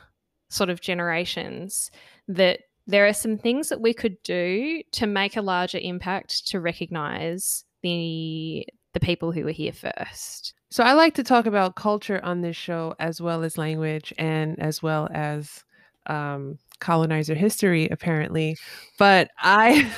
[0.50, 1.90] sort of generations
[2.26, 6.58] that there are some things that we could do to make a larger impact to
[6.60, 12.20] recognize the the people who were here first So I like to talk about culture
[12.24, 15.64] on this show as well as language and as well as
[16.06, 18.56] um, colonizer history, apparently.
[18.98, 19.90] But I,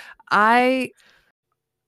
[0.30, 0.90] I,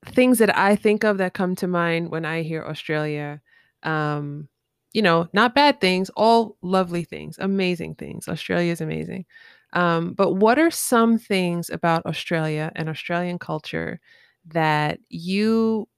[0.06, 3.42] things that I think of that come to mind when I hear Australia,
[3.82, 4.48] um,
[4.92, 8.28] you know, not bad things, all lovely things, amazing things.
[8.28, 9.26] Australia is amazing.
[9.72, 14.00] Um, but what are some things about Australia and Australian culture
[14.46, 15.88] that you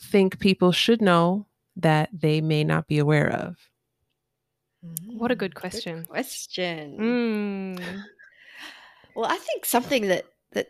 [0.00, 3.56] think people should know that they may not be aware of?
[4.80, 6.06] What a good Mm, question.
[6.06, 6.96] question.
[6.98, 8.02] mm.
[9.14, 10.68] Well, I think something that that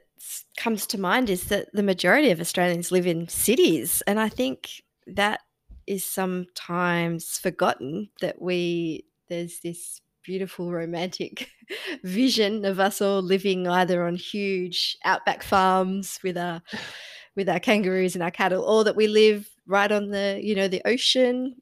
[0.57, 4.83] comes to mind is that the majority of Australians live in cities, and I think
[5.07, 5.41] that
[5.87, 11.51] is sometimes forgotten that we there's this beautiful romantic
[12.05, 16.63] vision of us all living either on huge outback farms with our
[17.37, 20.69] with our kangaroos and our cattle, or that we live right on the you know
[20.69, 21.57] the ocean,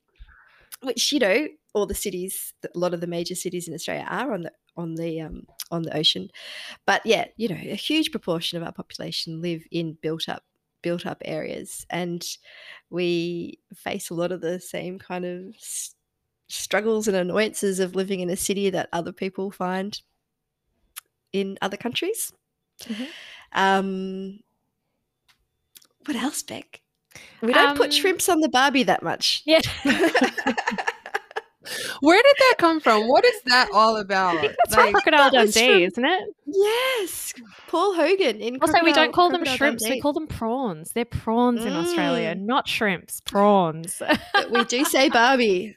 [0.83, 4.33] which you know all the cities, a lot of the major cities in Australia are
[4.33, 6.31] on the on the um, on the ocean.
[6.87, 10.43] But yeah, you know, a huge proportion of our population live in built up
[10.83, 12.25] built up areas, and
[12.91, 15.95] we face a lot of the same kind of s-
[16.49, 20.01] struggles and annoyances of living in a city that other people find
[21.33, 22.33] in other countries.
[22.85, 23.07] Mhm.
[23.53, 24.41] Um,
[26.07, 26.81] what else, Bec?
[27.43, 29.43] We don't put Um, shrimps on the Barbie that much.
[29.45, 29.61] yeah
[32.01, 33.09] Where did that come from?
[33.09, 34.41] What is that all about?
[34.43, 37.35] that's from crocodile dundee isn't it yes,
[37.69, 38.59] Paul Hogan in.
[38.61, 39.89] Also, we don't call them shrimps.
[39.89, 40.93] We call them prawns.
[40.93, 42.43] They're prawns in Australia, Mm.
[42.47, 43.21] not shrimps.
[43.23, 44.01] Prawns.
[44.51, 45.77] We do say Barbie.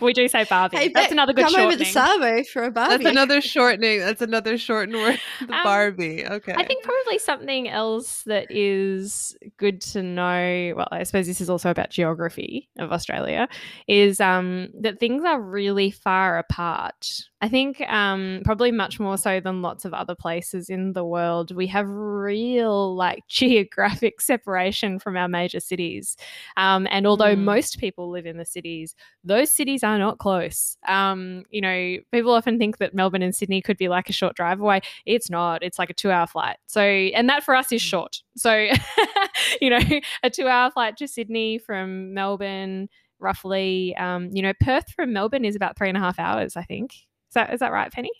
[0.00, 0.76] we do say Barbie.
[0.76, 2.44] Hey, That's another good come over to shortening.
[2.44, 3.04] Savo for a Barbie.
[3.04, 4.00] That's another shortening.
[4.00, 5.18] That's another shortened word.
[5.40, 6.26] The Um, Barbie.
[6.26, 6.54] Okay.
[6.54, 10.74] I think probably something else that is good to know.
[10.76, 13.48] Well, I suppose this is also about geography of Australia.
[13.88, 15.59] Is um, that things are really
[15.90, 17.06] far apart
[17.42, 21.54] I think um, probably much more so than lots of other places in the world,
[21.54, 26.16] we have real like geographic separation from our major cities.
[26.58, 27.42] Um, and although mm.
[27.42, 28.94] most people live in the cities,
[29.24, 30.76] those cities are not close.
[30.86, 34.36] Um, you know, people often think that Melbourne and Sydney could be like a short
[34.36, 34.82] drive away.
[35.06, 35.62] It's not.
[35.62, 36.58] It's like a two-hour flight.
[36.66, 37.86] So, and that for us is mm.
[37.86, 38.22] short.
[38.36, 38.68] So,
[39.62, 39.80] you know,
[40.22, 42.90] a two-hour flight to Sydney from Melbourne
[43.20, 43.94] roughly.
[43.96, 46.92] Um, you know, Perth from Melbourne is about three and a half hours, I think.
[46.94, 48.10] Is that is that right, Penny?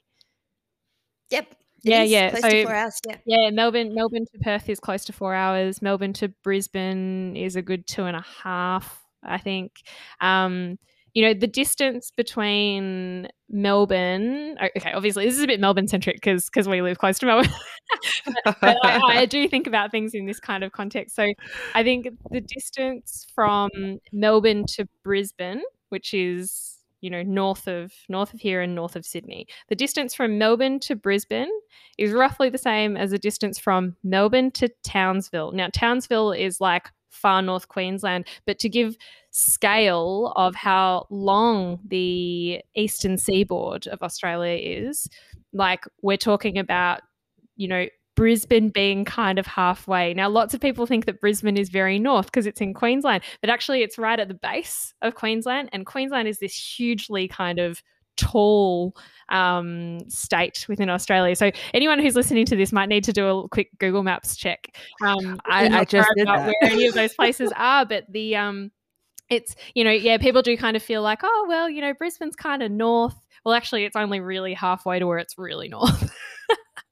[1.30, 1.54] Yep.
[1.82, 2.30] yeah, yeah.
[2.30, 3.00] Close so, to four hours.
[3.08, 3.16] Yeah.
[3.24, 5.80] Yeah, Melbourne, Melbourne to Perth is close to four hours.
[5.80, 9.72] Melbourne to Brisbane is a good two and a half, I think.
[10.20, 10.78] Um,
[11.14, 14.56] you know, the distance between Melbourne.
[14.76, 17.52] Okay, obviously this is a bit Melbourne centric because because we live close to Melbourne.
[18.44, 21.16] but I, I, do think about things in this kind of context.
[21.16, 21.26] So
[21.74, 23.70] I think the distance from
[24.12, 29.04] Melbourne to Brisbane, which is you know north of north of here and north of
[29.04, 29.46] Sydney.
[29.68, 31.50] The distance from Melbourne to Brisbane
[31.98, 35.52] is roughly the same as the distance from Melbourne to Townsville.
[35.52, 38.96] Now Townsville is like far north Queensland, but to give
[39.30, 45.08] scale of how long the eastern seaboard of Australia is,
[45.52, 47.00] like we're talking about
[47.56, 50.12] you know Brisbane being kind of halfway.
[50.12, 53.48] Now, lots of people think that Brisbane is very north because it's in Queensland, but
[53.48, 55.70] actually it's right at the base of Queensland.
[55.72, 57.82] And Queensland is this hugely kind of
[58.18, 58.94] tall
[59.30, 61.34] um, state within Australia.
[61.34, 64.76] So anyone who's listening to this might need to do a quick Google Maps check.
[65.02, 66.44] Um, I, I just did that.
[66.44, 68.70] where any of those places are, but the um,
[69.30, 72.36] it's you know yeah people do kind of feel like oh well you know Brisbane's
[72.36, 73.14] kind of north.
[73.44, 76.12] Well, actually, it's only really halfway to where it's really north.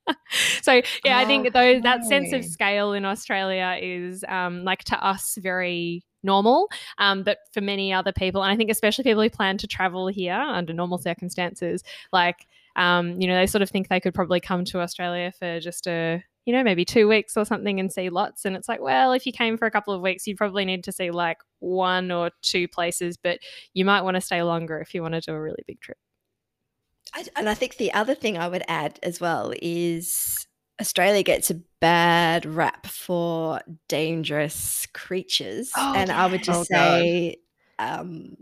[0.62, 5.04] so yeah, I think those that sense of scale in Australia is um, like to
[5.04, 9.30] us very normal, um, but for many other people, and I think especially people who
[9.30, 11.82] plan to travel here under normal circumstances,
[12.12, 15.58] like um, you know, they sort of think they could probably come to Australia for
[15.60, 18.80] just a you know maybe two weeks or something and see lots, and it's like,
[18.80, 21.36] well, if you came for a couple of weeks, you'd probably need to see like
[21.58, 23.38] one or two places, but
[23.74, 25.98] you might want to stay longer if you want to do a really big trip.
[27.12, 30.46] I, and I think the other thing I would add as well is
[30.80, 35.70] Australia gets a bad rap for dangerous creatures.
[35.76, 36.24] Oh, and yeah.
[36.24, 37.36] I would just oh, say
[37.78, 38.38] um,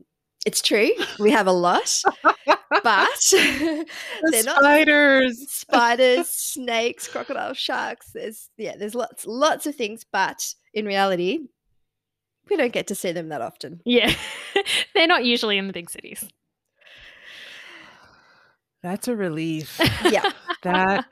[0.47, 0.91] it's true.
[1.19, 2.03] We have a lot,
[2.71, 2.83] but
[3.31, 3.87] the
[4.31, 8.11] they're spiders, not spiders, snakes, crocodile, sharks.
[8.13, 11.41] There's yeah, there's lots, lots of things, but in reality,
[12.51, 13.81] we don't get to see them that often.
[13.85, 14.13] Yeah,
[14.95, 16.25] they're not usually in the big cities.
[18.83, 19.81] That's a relief.
[20.05, 20.31] Yeah.
[20.63, 21.05] That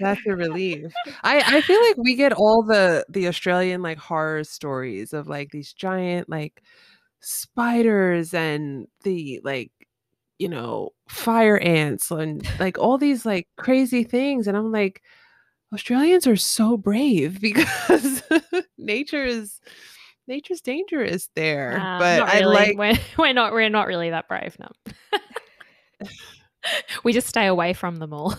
[0.00, 0.90] that's a relief.
[1.22, 5.50] I I feel like we get all the the Australian like horror stories of like
[5.50, 6.62] these giant like
[7.20, 9.70] spiders and the like
[10.38, 15.02] you know fire ants and like all these like crazy things and I'm like
[15.72, 18.22] Australians are so brave because
[18.78, 19.60] nature is
[20.28, 21.78] nature's dangerous there.
[21.78, 22.54] Uh, but I really.
[22.54, 24.68] like we're, we're not we're not really that brave, no.
[27.04, 28.34] we just stay away from them all.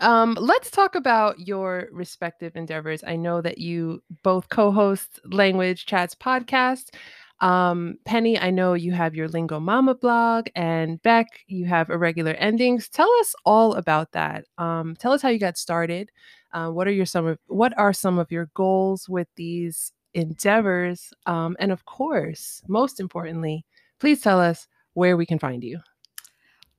[0.00, 3.02] Um, let's talk about your respective endeavors.
[3.04, 6.94] I know that you both co-host Language Chats podcast.
[7.40, 12.32] Um, Penny, I know you have your Lingo Mama blog, and Bec, you have irregular
[12.32, 12.88] endings.
[12.88, 14.46] Tell us all about that.
[14.58, 16.10] Um, tell us how you got started.
[16.52, 21.12] Uh, what are your some of what are some of your goals with these endeavors?
[21.26, 23.64] Um, and of course, most importantly,
[24.00, 25.80] please tell us where we can find you.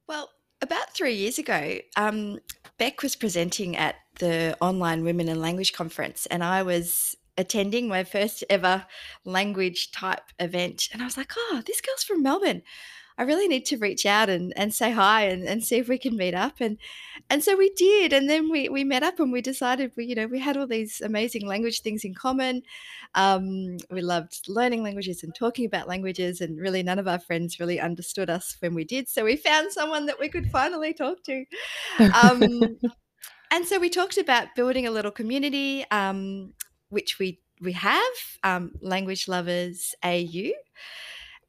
[0.08, 0.30] Well,
[0.62, 2.40] about three years ago, um,
[2.78, 8.04] Bec was presenting at the online Women in Language conference, and I was attending my
[8.04, 8.86] first ever
[9.24, 10.90] language type event.
[10.92, 12.62] And I was like, oh, this girl's from Melbourne.
[13.18, 15.98] I really need to reach out and, and say hi and, and see if we
[15.98, 16.62] can meet up.
[16.62, 16.78] And
[17.30, 18.14] and so we did.
[18.14, 20.68] And then we, we met up and we decided we, you know, we had all
[20.68, 22.62] these amazing language things in common.
[23.16, 26.40] Um, we loved learning languages and talking about languages.
[26.40, 29.10] And really none of our friends really understood us when we did.
[29.10, 31.44] So we found someone that we could finally talk to.
[32.24, 32.80] Um,
[33.52, 36.54] and so we talked about building a little community, um,
[36.90, 38.14] which we we have,
[38.44, 40.52] um, Language Lovers AU.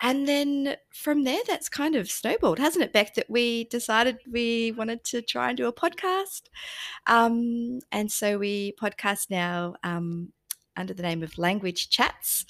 [0.02, 3.14] And then from there, that's kind of snowballed, hasn't it, Bec?
[3.14, 6.42] That we decided we wanted to try and do a podcast.
[7.06, 10.32] Um, and so we podcast now um,
[10.76, 12.46] under the name of Language Chats.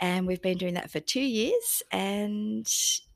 [0.00, 1.82] And we've been doing that for two years.
[1.90, 2.70] And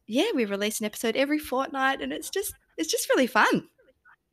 [0.06, 3.68] yeah, we release an episode every fortnight, and it's just it's just really fun.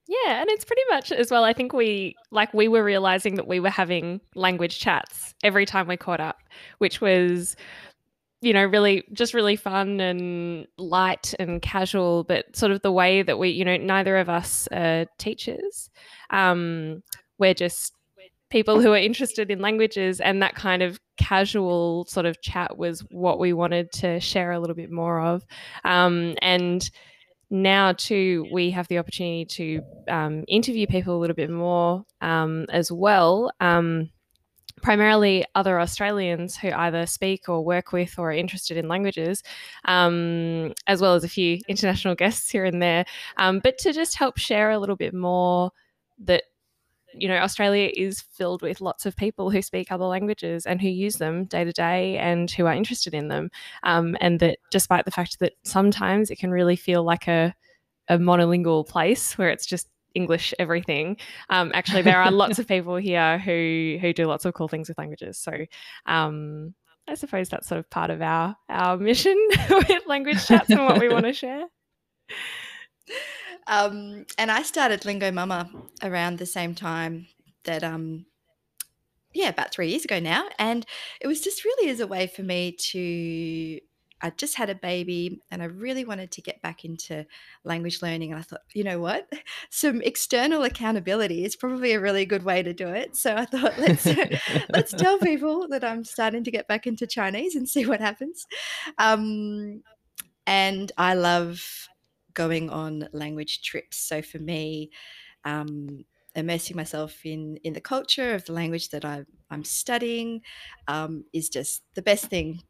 [0.08, 1.44] Yeah, and it's pretty much as well.
[1.46, 5.88] I think we like we were realizing that we were having language chats every time
[5.88, 6.40] we caught up,
[6.80, 7.56] which was
[8.42, 13.22] you know, really just really fun and light and casual, but sort of the way
[13.22, 15.90] that we, you know, neither of us are teachers.
[16.30, 17.04] Um,
[17.40, 17.94] we're just
[18.50, 23.00] people who are interested in languages, and that kind of casual sort of chat was
[23.12, 25.46] what we wanted to share a little bit more of.
[25.86, 26.90] Um, and
[27.54, 32.66] now too we have the opportunity to um, interview people a little bit more um,
[32.70, 34.10] as well um,
[34.82, 39.44] primarily other australians who either speak or work with or are interested in languages
[39.86, 43.06] um, as well as a few international guests here and there
[43.38, 45.72] um, but to just help share a little bit more
[46.18, 46.44] that
[47.14, 50.90] you know, Australia is filled with lots of people who speak other languages and who
[50.90, 53.50] use them day to day and who are interested in them.
[53.84, 57.54] Um, and that despite the fact that sometimes it can really feel like a,
[58.08, 61.18] a monolingual place where it's just English everything.
[61.50, 64.88] Um, actually, there are lots of people here who who do lots of cool things
[64.88, 65.38] with languages.
[65.38, 65.54] So,
[66.06, 66.74] um,
[67.08, 69.38] I suppose that's sort of part of our our mission
[69.70, 71.66] with language chats and what we want to share.
[73.68, 75.70] Um, and I started Lingo Mama
[76.02, 77.28] around the same time
[77.64, 78.26] that, um,
[79.34, 80.46] yeah, about three years ago now.
[80.60, 80.86] And
[81.22, 83.80] it was just really as a way for me to,
[84.22, 87.26] I just had a baby and I really wanted to get back into
[87.66, 88.32] language learning.
[88.32, 89.32] And I thought, you know what?
[89.70, 93.16] Some external accountability is probably a really good way to do it.
[93.18, 94.06] So I thought, let's
[94.70, 98.46] let's tell people that I'm starting to get back into Chinese and see what happens.
[98.98, 99.84] Um,
[100.46, 101.90] and I love
[102.34, 103.98] going on language trips.
[103.98, 104.92] So for me,
[105.46, 106.06] um,
[106.36, 110.42] immersing myself in in the culture of the language that I, I'm studying
[110.88, 112.62] um, is just the best thing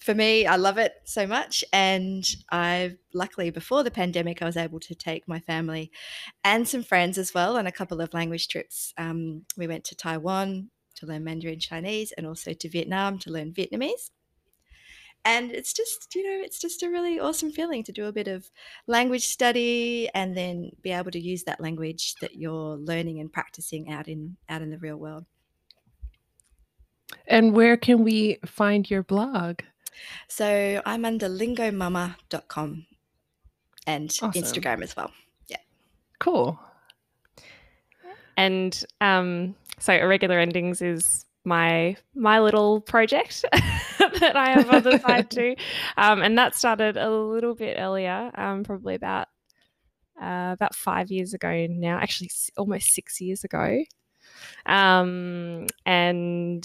[0.00, 0.46] for me.
[0.46, 4.94] I love it so much, and I luckily before the pandemic, I was able to
[4.94, 5.90] take my family
[6.44, 8.92] and some friends as well on a couple of language trips.
[8.98, 13.52] Um, we went to Taiwan to learn Mandarin Chinese, and also to Vietnam to learn
[13.52, 14.10] Vietnamese
[15.26, 18.28] and it's just you know it's just a really awesome feeling to do a bit
[18.28, 18.48] of
[18.86, 23.90] language study and then be able to use that language that you're learning and practicing
[23.90, 25.26] out in out in the real world.
[27.26, 29.60] And where can we find your blog?
[30.28, 32.86] So i'm under lingomama.com
[33.86, 34.30] and awesome.
[34.30, 35.10] instagram as well.
[35.48, 35.58] Yeah.
[36.20, 36.58] Cool.
[38.36, 43.44] And um so irregular endings is my my little project
[44.20, 45.56] that I have on the side too,
[45.96, 49.28] um, and that started a little bit earlier, um, probably about
[50.20, 53.82] uh, about five years ago now, actually almost six years ago,
[54.66, 56.64] um, and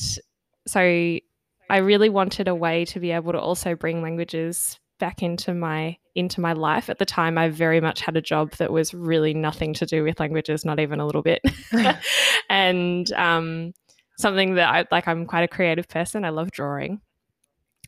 [0.68, 5.54] so I really wanted a way to be able to also bring languages back into
[5.54, 8.94] my into my life at the time i very much had a job that was
[8.94, 11.42] really nothing to do with languages not even a little bit
[12.50, 13.74] and um,
[14.22, 15.08] something that I like.
[15.08, 16.24] I'm quite a creative person.
[16.24, 17.02] I love drawing,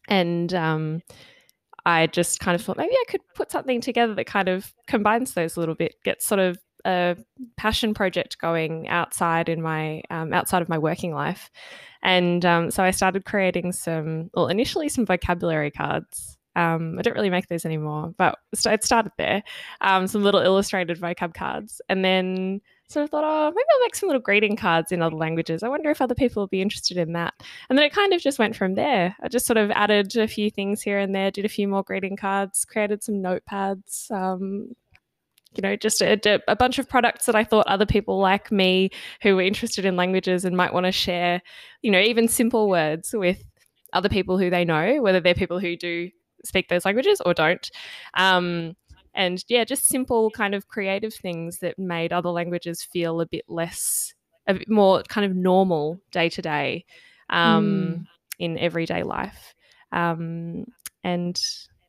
[0.07, 1.01] and um,
[1.85, 5.33] I just kind of thought maybe I could put something together that kind of combines
[5.33, 7.17] those a little bit, get sort of a
[7.57, 11.49] passion project going outside in my um, outside of my working life,
[12.01, 14.29] and um, so I started creating some.
[14.33, 16.37] Well, initially some vocabulary cards.
[16.55, 19.43] Um, I don't really make those anymore, but it started there.
[19.81, 22.61] Um, some little illustrated vocab cards, and then
[22.93, 25.63] so I thought, oh, maybe I'll make some little greeting cards in other languages.
[25.63, 27.33] I wonder if other people will be interested in that.
[27.69, 29.15] And then it kind of just went from there.
[29.21, 31.83] I just sort of added a few things here and there, did a few more
[31.83, 34.69] greeting cards, created some notepads, um,
[35.55, 38.89] you know, just a, a, bunch of products that I thought other people like me
[39.21, 41.41] who were interested in languages and might want to share,
[41.81, 43.43] you know, even simple words with
[43.93, 46.09] other people who they know, whether they're people who do
[46.45, 47.69] speak those languages or don't.
[48.15, 48.75] Um,
[49.14, 53.45] and yeah, just simple kind of creative things that made other languages feel a bit
[53.47, 54.14] less,
[54.47, 56.86] a bit more kind of normal day to day
[57.30, 58.05] um, mm.
[58.39, 59.53] in everyday life.
[59.91, 60.66] Um,
[61.03, 61.39] and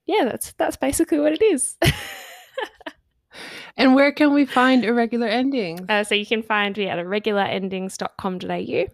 [0.07, 1.77] yeah, that's that's basically what it is.
[3.77, 5.81] and where can we find irregular endings?
[5.89, 8.85] Uh, so you can find me at irregularendings.com.au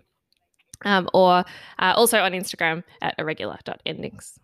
[0.84, 1.44] um, or
[1.78, 4.38] uh, also on Instagram at irregular.endings.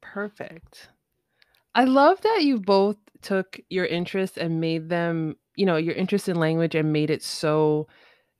[0.00, 0.88] Perfect.
[1.76, 6.28] I love that you both took your interests and made them, you know, your interest
[6.28, 7.88] in language and made it so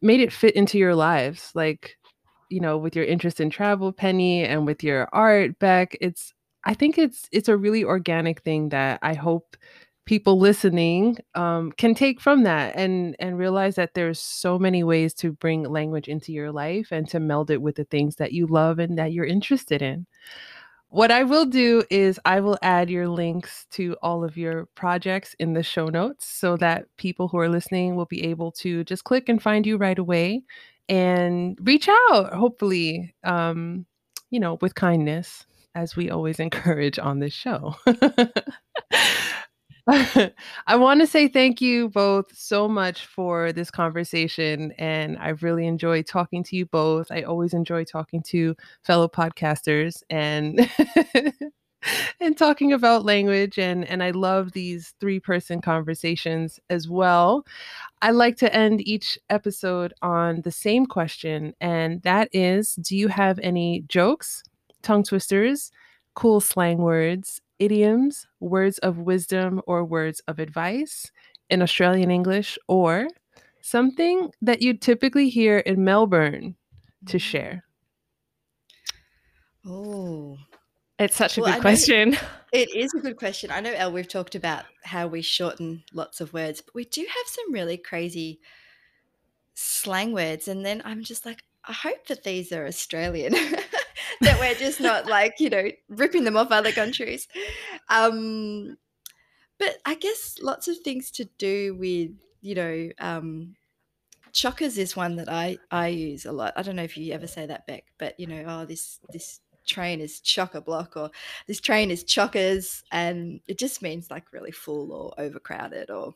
[0.03, 1.53] made it fit into your lives.
[1.57, 1.99] Like,
[2.51, 6.35] you know, with your interest in travel, Penny, and with your art, Bec, it's
[6.67, 9.57] I think it's it's a really organic thing that I hope
[10.07, 15.15] people listening um, can take from that and and realize that there's so many ways
[15.17, 18.47] to bring language into your life and to meld it with the things that you
[18.49, 20.07] love and that you're interested in.
[20.89, 25.35] What I will do is I will add your links to all of your projects
[25.39, 29.05] in the show notes so that people who are listening will be able to just
[29.05, 30.45] click and find you right away
[30.89, 33.85] and reach out, hopefully, um,
[34.31, 37.75] you know, with kindness as we always encourage on this show.
[40.67, 44.73] I want to say thank you both so much for this conversation.
[44.79, 47.07] And I've really enjoyed talking to you both.
[47.13, 50.69] I always enjoy talking to fellow podcasters and
[52.21, 57.45] and talking about language and and I love these three person conversations as well.
[58.03, 63.09] I like to end each episode on the same question and that is do you
[63.09, 64.43] have any jokes,
[64.83, 65.71] tongue twisters,
[66.15, 71.11] cool slang words, idioms, words of wisdom, or words of advice
[71.49, 73.09] in Australian English, or
[73.61, 76.57] something that you typically hear in Melbourne
[77.07, 77.21] to mm.
[77.21, 77.65] share?
[79.67, 80.39] Oh,
[80.99, 82.17] it's such a well, good question.
[82.53, 83.51] It is a good question.
[83.51, 87.03] I know, El, we've talked about how we shorten lots of words, but we do
[87.03, 88.41] have some really crazy
[89.53, 90.49] slang words.
[90.49, 93.35] And then I'm just like, I hope that these are Australian.
[94.21, 97.29] that we're just not like you know ripping them off other countries.
[97.89, 98.77] Um
[99.59, 102.11] but i guess lots of things to do with
[102.43, 103.55] you know um
[104.33, 106.53] chockers is one that i i use a lot.
[106.57, 109.41] I don't know if you ever say that back but you know oh this this
[109.67, 111.11] train is chocker block or
[111.47, 116.15] this train is chockers and it just means like really full or overcrowded or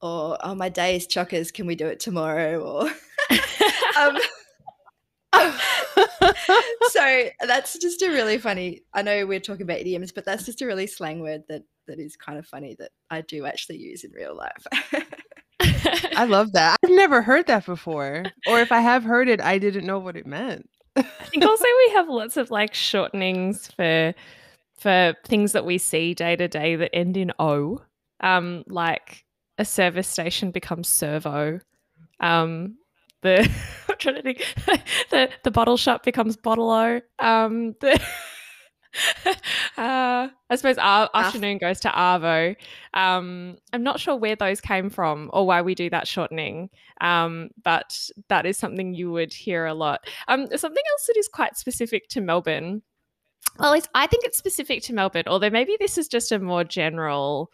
[0.00, 1.52] or oh my day is chockers.
[1.52, 2.60] Can we do it tomorrow?
[2.60, 2.90] Or
[3.98, 4.18] um,
[6.90, 8.82] so that's just a really funny.
[8.92, 11.98] I know we're talking about idioms, but that's just a really slang word that that
[11.98, 14.66] is kind of funny that I do actually use in real life.
[16.16, 16.76] I love that.
[16.84, 20.16] I've never heard that before, or if I have heard it, I didn't know what
[20.16, 20.68] it meant.
[20.96, 24.14] I think also we have lots of like shortenings for
[24.78, 27.80] for things that we see day to day that end in o.
[28.20, 29.24] Um, like
[29.58, 31.60] a service station becomes servo.
[32.20, 32.76] Um,
[33.22, 33.50] the
[33.88, 34.54] I'm trying to think
[35.10, 37.00] the the bottle shop becomes bottle o.
[37.18, 38.00] Um, the
[39.76, 42.56] uh, I suppose our afternoon goes to Arvo.
[42.94, 47.50] Um, I'm not sure where those came from or why we do that shortening, um,
[47.62, 50.06] but that is something you would hear a lot.
[50.28, 52.82] Um, something else that is quite specific to Melbourne.
[53.58, 56.38] Well, at least I think it's specific to Melbourne, although maybe this is just a
[56.38, 57.50] more general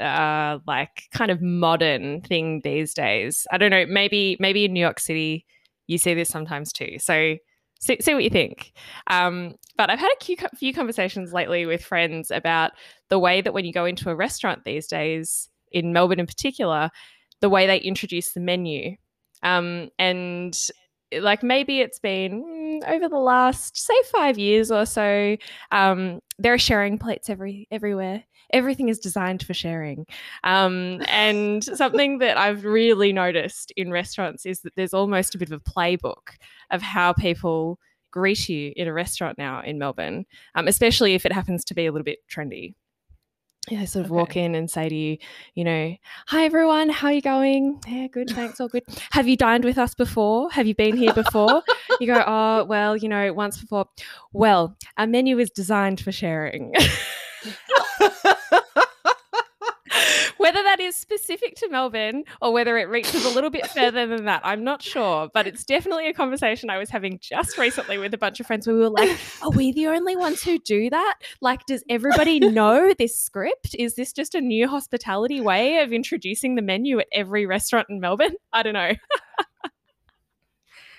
[0.00, 3.46] uh like kind of modern thing these days.
[3.52, 5.46] I don't know, maybe maybe in New York City
[5.86, 6.96] you see this sometimes too.
[6.98, 7.36] So
[7.80, 8.72] see, see what you think.
[9.08, 12.72] Um, but I've had a few conversations lately with friends about
[13.08, 16.90] the way that when you go into a restaurant these days, in Melbourne in particular,
[17.40, 18.96] the way they introduce the menu.
[19.42, 20.56] Um, and
[21.20, 22.42] like maybe it's been
[22.82, 25.36] mm, over the last say five years or so
[25.70, 30.06] um, there are sharing plates every everywhere everything is designed for sharing
[30.44, 35.50] um, and something that i've really noticed in restaurants is that there's almost a bit
[35.50, 36.36] of a playbook
[36.70, 37.78] of how people
[38.10, 40.24] greet you in a restaurant now in melbourne
[40.54, 42.74] um, especially if it happens to be a little bit trendy
[43.70, 44.18] yeah, sort of okay.
[44.18, 45.18] walk in and say to you,
[45.54, 45.94] you know,
[46.26, 47.80] hi everyone, how are you going?
[47.86, 48.82] Yeah, good, thanks, all good.
[49.12, 50.50] Have you dined with us before?
[50.50, 51.62] Have you been here before?
[52.00, 53.86] you go, oh, well, you know, once before.
[54.32, 56.74] Well, our menu is designed for sharing.
[60.42, 64.24] Whether that is specific to Melbourne or whether it reaches a little bit further than
[64.24, 65.30] that, I'm not sure.
[65.32, 68.66] But it's definitely a conversation I was having just recently with a bunch of friends
[68.66, 71.14] where we were like, are we the only ones who do that?
[71.40, 73.76] Like, does everybody know this script?
[73.78, 78.00] Is this just a new hospitality way of introducing the menu at every restaurant in
[78.00, 78.34] Melbourne?
[78.52, 78.94] I don't know.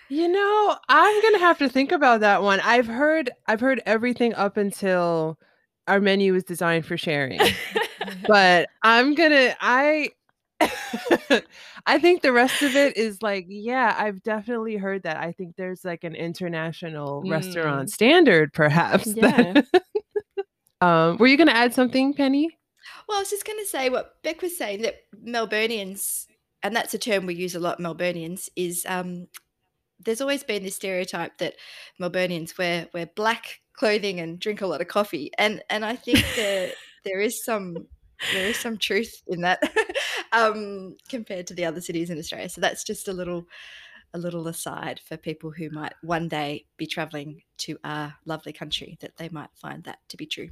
[0.09, 2.59] You know, I'm gonna have to think about that one.
[2.59, 5.39] I've heard I've heard everything up until
[5.87, 7.39] our menu is designed for sharing.
[8.27, 10.09] but I'm gonna I
[11.85, 15.17] I think the rest of it is like, yeah, I've definitely heard that.
[15.17, 17.31] I think there's like an international mm.
[17.31, 19.07] restaurant standard, perhaps.
[19.15, 19.61] Yeah.
[20.81, 22.57] um, were you going to add something, Penny?
[23.07, 24.95] Well, I was just going to say what Bec was saying that
[25.25, 26.25] Melburnians,
[26.61, 29.27] and that's a term we use a lot, Melburnians, is um,
[30.03, 31.55] there's always been this stereotype that
[31.99, 36.19] Melburnians wear wear black clothing and drink a lot of coffee, and and I think
[36.35, 36.73] that
[37.03, 37.87] there is some
[38.33, 39.61] there is some truth in that
[40.31, 42.49] um, compared to the other cities in Australia.
[42.49, 43.45] So that's just a little
[44.13, 48.97] a little aside for people who might one day be traveling to our lovely country
[49.01, 50.49] that they might find that to be true.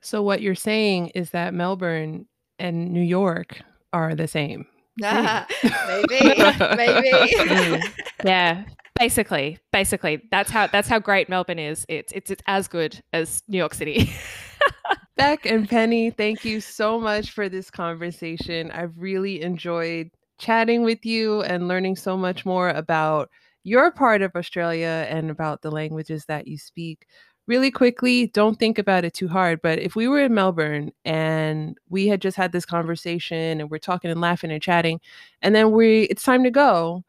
[0.00, 2.26] So what you're saying is that Melbourne
[2.58, 4.66] and New York are the same.
[5.88, 7.10] Maybe, maybe.
[7.36, 7.82] Mm.
[8.24, 8.64] yeah,
[8.98, 11.84] basically, basically, that's how that's how great Melbourne is.
[11.88, 14.10] It's it's it's as good as New York City.
[15.16, 18.70] Bec and Penny, thank you so much for this conversation.
[18.70, 23.30] I've really enjoyed chatting with you and learning so much more about
[23.64, 27.06] your part of Australia and about the languages that you speak.
[27.46, 29.62] Really quickly, don't think about it too hard.
[29.62, 33.78] But if we were in Melbourne and we had just had this conversation and we're
[33.78, 35.00] talking and laughing and chatting,
[35.42, 37.04] and then we it's time to go,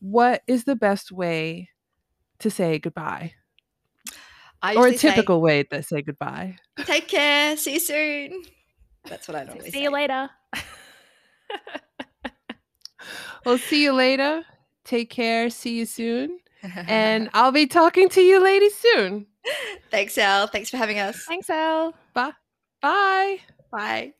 [0.00, 1.70] what is the best way
[2.40, 3.32] to say goodbye?
[4.74, 6.56] or a typical say, way to say goodbye.
[6.84, 7.56] Take care.
[7.56, 8.42] See you soon.
[9.04, 9.78] That's what I normally see say.
[9.78, 10.30] See you later.
[13.44, 14.42] well, see you later.
[14.84, 15.50] Take care.
[15.50, 16.38] See you soon.
[16.62, 19.26] And I'll be talking to you ladies soon.
[19.90, 20.46] Thanks, Al.
[20.46, 21.24] Thanks for having us.
[21.26, 21.94] Thanks, Al.
[22.14, 22.32] Bye.
[22.82, 23.40] Bye.
[23.72, 24.12] Bye.